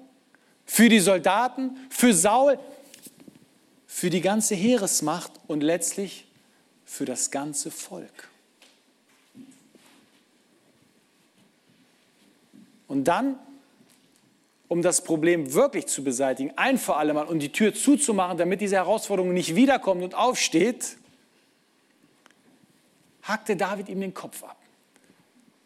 für 0.65 0.89
die 0.89 1.01
Soldaten, 1.01 1.77
für 1.91 2.15
Saul, 2.15 2.59
für 3.87 4.09
die 4.09 4.23
ganze 4.23 4.55
Heeresmacht 4.55 5.33
und 5.49 5.63
letztlich 5.63 6.27
für 6.87 7.05
das 7.05 7.31
ganze 7.31 7.71
Volk. 7.71 8.31
Und 12.89 13.05
dann, 13.05 13.39
um 14.67 14.81
das 14.81 15.05
Problem 15.05 15.53
wirklich 15.53 15.87
zu 15.87 16.03
beseitigen, 16.03 16.57
ein 16.57 16.79
für 16.79 16.97
alle 16.97 17.13
Mal 17.13 17.27
und 17.27 17.41
die 17.41 17.53
Tür 17.53 17.75
zuzumachen, 17.75 18.39
damit 18.39 18.63
diese 18.63 18.77
Herausforderung 18.77 19.35
nicht 19.35 19.55
wiederkommt 19.55 20.03
und 20.03 20.15
aufsteht, 20.15 20.97
hackte 23.25 23.57
David 23.57 23.91
ihm 23.91 24.01
den 24.01 24.15
Kopf 24.15 24.43
ab. 24.43 24.57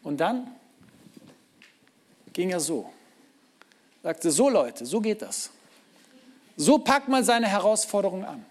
Und 0.03 0.17
dann 0.19 0.53
ging 2.33 2.49
er 2.49 2.59
so. 2.59 2.89
Sagte, 4.03 4.31
so 4.31 4.49
Leute, 4.49 4.85
so 4.85 4.99
geht 4.99 5.21
das. 5.21 5.51
So 6.57 6.79
packt 6.79 7.07
man 7.07 7.23
seine 7.23 7.47
Herausforderungen 7.47 8.25
an. 8.25 8.45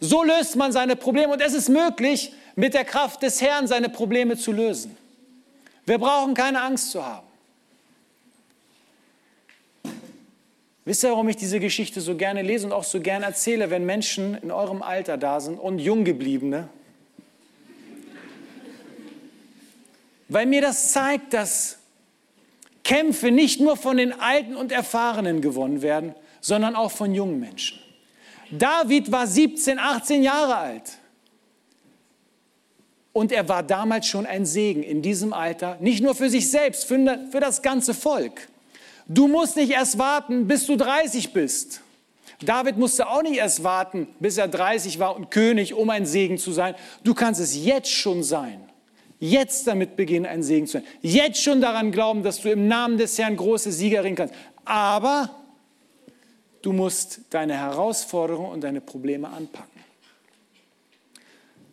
So 0.00 0.22
löst 0.22 0.56
man 0.56 0.72
seine 0.72 0.96
Probleme. 0.96 1.32
Und 1.32 1.40
es 1.40 1.54
ist 1.54 1.68
möglich, 1.68 2.32
mit 2.56 2.74
der 2.74 2.84
Kraft 2.84 3.22
des 3.22 3.40
Herrn 3.40 3.66
seine 3.66 3.88
Probleme 3.88 4.36
zu 4.36 4.52
lösen. 4.52 4.96
Wir 5.86 5.98
brauchen 5.98 6.34
keine 6.34 6.60
Angst 6.60 6.90
zu 6.90 7.04
haben. 7.04 7.26
Wisst 10.84 11.04
ihr, 11.04 11.10
warum 11.10 11.28
ich 11.28 11.36
diese 11.36 11.60
Geschichte 11.60 12.00
so 12.00 12.16
gerne 12.16 12.42
lese 12.42 12.66
und 12.66 12.72
auch 12.72 12.82
so 12.82 13.00
gerne 13.00 13.26
erzähle, 13.26 13.70
wenn 13.70 13.86
Menschen 13.86 14.34
in 14.34 14.50
eurem 14.50 14.82
Alter 14.82 15.16
da 15.16 15.38
sind 15.38 15.58
und 15.58 15.78
Junggebliebene? 15.78 16.68
Weil 20.28 20.46
mir 20.46 20.62
das 20.62 20.92
zeigt, 20.92 21.34
dass 21.34 21.78
Kämpfe 22.92 23.30
nicht 23.30 23.58
nur 23.58 23.78
von 23.78 23.96
den 23.96 24.12
Alten 24.20 24.54
und 24.54 24.70
Erfahrenen 24.70 25.40
gewonnen 25.40 25.80
werden, 25.80 26.14
sondern 26.42 26.76
auch 26.76 26.90
von 26.90 27.14
jungen 27.14 27.40
Menschen. 27.40 27.78
David 28.50 29.10
war 29.10 29.26
17, 29.26 29.78
18 29.78 30.22
Jahre 30.22 30.56
alt. 30.56 30.98
Und 33.14 33.32
er 33.32 33.48
war 33.48 33.62
damals 33.62 34.06
schon 34.06 34.26
ein 34.26 34.44
Segen 34.44 34.82
in 34.82 35.00
diesem 35.00 35.32
Alter, 35.32 35.78
nicht 35.80 36.02
nur 36.02 36.14
für 36.14 36.28
sich 36.28 36.50
selbst, 36.50 36.84
für, 36.84 36.98
das 37.40 37.62
ganze 37.62 37.94
Volk. 37.94 38.48
Du 39.06 39.26
musst 39.26 39.56
nicht 39.56 39.70
erst 39.70 39.98
warten, 39.98 40.46
bis 40.46 40.66
du 40.66 40.76
30 40.76 41.32
bist. 41.32 41.80
David 42.42 42.76
musste 42.76 43.08
auch 43.08 43.22
nicht 43.22 43.38
erst 43.38 43.64
warten, 43.64 44.06
bis 44.20 44.36
er 44.36 44.48
30 44.48 44.98
war 44.98 45.16
und 45.16 45.30
König, 45.30 45.72
um 45.72 45.88
ein 45.88 46.04
Segen 46.04 46.36
zu 46.36 46.52
sein. 46.52 46.74
Du 47.04 47.14
kannst 47.14 47.40
es 47.40 47.56
jetzt 47.56 47.90
schon 47.90 48.22
sein. 48.22 48.60
Jetzt 49.24 49.66
damit 49.66 49.96
beginnen, 49.96 50.26
ein 50.26 50.42
Segen 50.42 50.66
zu 50.66 50.72
sein. 50.78 50.84
Jetzt 51.00 51.42
schon 51.42 51.60
daran 51.60 51.92
glauben, 51.92 52.22
dass 52.22 52.40
du 52.40 52.50
im 52.50 52.66
Namen 52.66 52.98
des 52.98 53.18
Herrn 53.18 53.36
große 53.36 53.70
Siegerin 53.70 54.16
kannst. 54.16 54.34
Aber 54.64 55.42
Du 56.62 56.72
musst 56.72 57.22
deine 57.30 57.56
Herausforderungen 57.56 58.52
und 58.52 58.60
deine 58.62 58.80
Probleme 58.80 59.28
anpacken. 59.28 59.82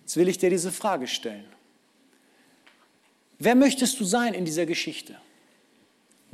Jetzt 0.01 0.17
will 0.17 0.27
ich 0.27 0.39
dir 0.39 0.49
diese 0.49 0.71
Frage 0.71 1.07
stellen. 1.07 1.45
Wer 3.37 3.53
möchtest 3.53 3.99
du 3.99 4.03
sein 4.03 4.33
in 4.33 4.45
dieser 4.45 4.65
Geschichte? 4.65 5.15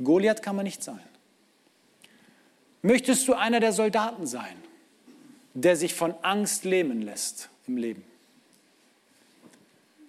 Goliath 0.02 0.42
kann 0.42 0.56
man 0.56 0.64
nicht 0.64 0.82
sein. 0.82 1.00
Möchtest 2.80 3.28
du 3.28 3.34
einer 3.34 3.60
der 3.60 3.72
Soldaten 3.72 4.26
sein, 4.26 4.56
der 5.52 5.76
sich 5.76 5.94
von 5.94 6.14
Angst 6.22 6.64
lähmen 6.64 7.02
lässt 7.02 7.50
im 7.66 7.76
Leben? 7.76 8.04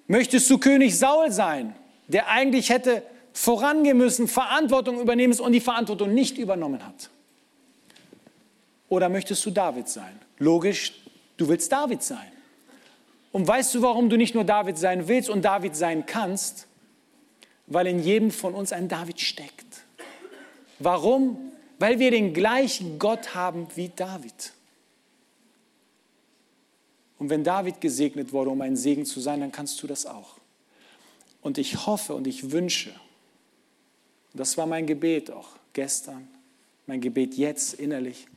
Möchtest 0.08 0.50
du 0.50 0.58
König 0.58 0.98
Saul 0.98 1.32
sein, 1.32 1.76
der 2.08 2.30
eigentlich 2.30 2.70
hätte 2.70 3.04
vorangehen 3.34 3.98
müssen, 3.98 4.28
Verantwortung 4.28 5.00
übernehmen 5.00 5.38
und 5.39 5.52
die 5.52 5.60
Verantwortung 5.60 6.13
nicht 6.13 6.38
übernommen 6.38 6.86
hat? 6.86 7.10
Oder 8.89 9.10
möchtest 9.10 9.46
du 9.46 9.52
David 9.52 9.89
sein? 9.89 10.20
Logisch, 10.39 10.93
du 11.36 11.48
willst 11.50 11.72
David 11.72 12.02
sein. 12.02 12.32
Und 13.34 13.48
weißt 13.48 13.76
du, 13.76 13.82
warum 13.82 14.10
du 14.10 14.17
nicht 14.17 14.34
nur 14.34 14.46
David 14.46 14.78
sein 14.78 15.08
willst 15.08 15.30
und 15.30 15.43
David 15.43 15.76
sein 15.76 16.06
kannst? 16.06 16.67
Weil 17.67 17.88
in 17.88 18.00
jedem 18.00 18.32
von 18.32 18.56
uns 18.56 18.72
ein 18.72 18.88
David 18.88 19.20
steckt. 19.20 19.65
Warum? 20.80 21.52
Weil 21.80 22.00
wir 22.00 22.12
den 22.12 22.34
gleichen 22.34 22.98
Gott 22.98 23.36
haben 23.36 23.67
wie 23.76 23.89
David. 23.89 24.54
Und 27.19 27.30
wenn 27.30 27.43
David 27.43 27.82
gesegnet 27.82 28.32
wurde, 28.32 28.51
um 28.51 28.62
ein 28.62 28.75
Segen 28.75 29.06
zu 29.06 29.19
sein, 29.19 29.39
dann 29.39 29.51
kannst 29.51 29.82
du 29.82 29.88
das 29.88 30.06
auch. 30.06 30.36
Und 31.41 31.58
ich 31.58 31.86
hoffe 31.86 32.13
und 32.13 32.27
ich 32.27 32.51
wünsche, 32.51 32.93
das 34.34 34.58
war 34.58 34.65
mein 34.65 34.86
Gebet 34.86 35.32
auch 35.32 35.49
gestern, 35.73 36.27
mein 36.86 37.01
Gebet 37.01 37.36
jetzt 37.36 37.73
innerlich, 37.73 38.27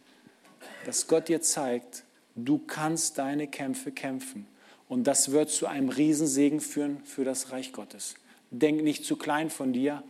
dass 0.84 1.06
Gott 1.06 1.28
dir 1.28 1.42
zeigt, 1.42 2.04
du 2.34 2.58
kannst 2.58 3.18
deine 3.18 3.46
Kämpfe 3.46 3.92
kämpfen. 3.92 4.46
Und 4.88 5.04
das 5.04 5.30
wird 5.30 5.50
zu 5.50 5.66
einem 5.66 5.88
Riesensegen 5.88 6.60
führen 6.60 7.00
für 7.04 7.24
das 7.24 7.52
Reich 7.52 7.72
Gottes. 7.72 8.14
Denk 8.50 8.82
nicht 8.82 9.04
zu 9.04 9.16
klein 9.16 9.50
von 9.50 9.72
dir. 9.72 10.02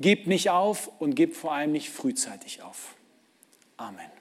Gib 0.00 0.28
nicht 0.28 0.50
auf 0.50 0.90
und 1.00 1.16
gib 1.16 1.34
vor 1.34 1.52
allem 1.52 1.72
nicht 1.72 1.90
frühzeitig 1.90 2.62
auf. 2.62 2.94
Amen. 3.76 4.17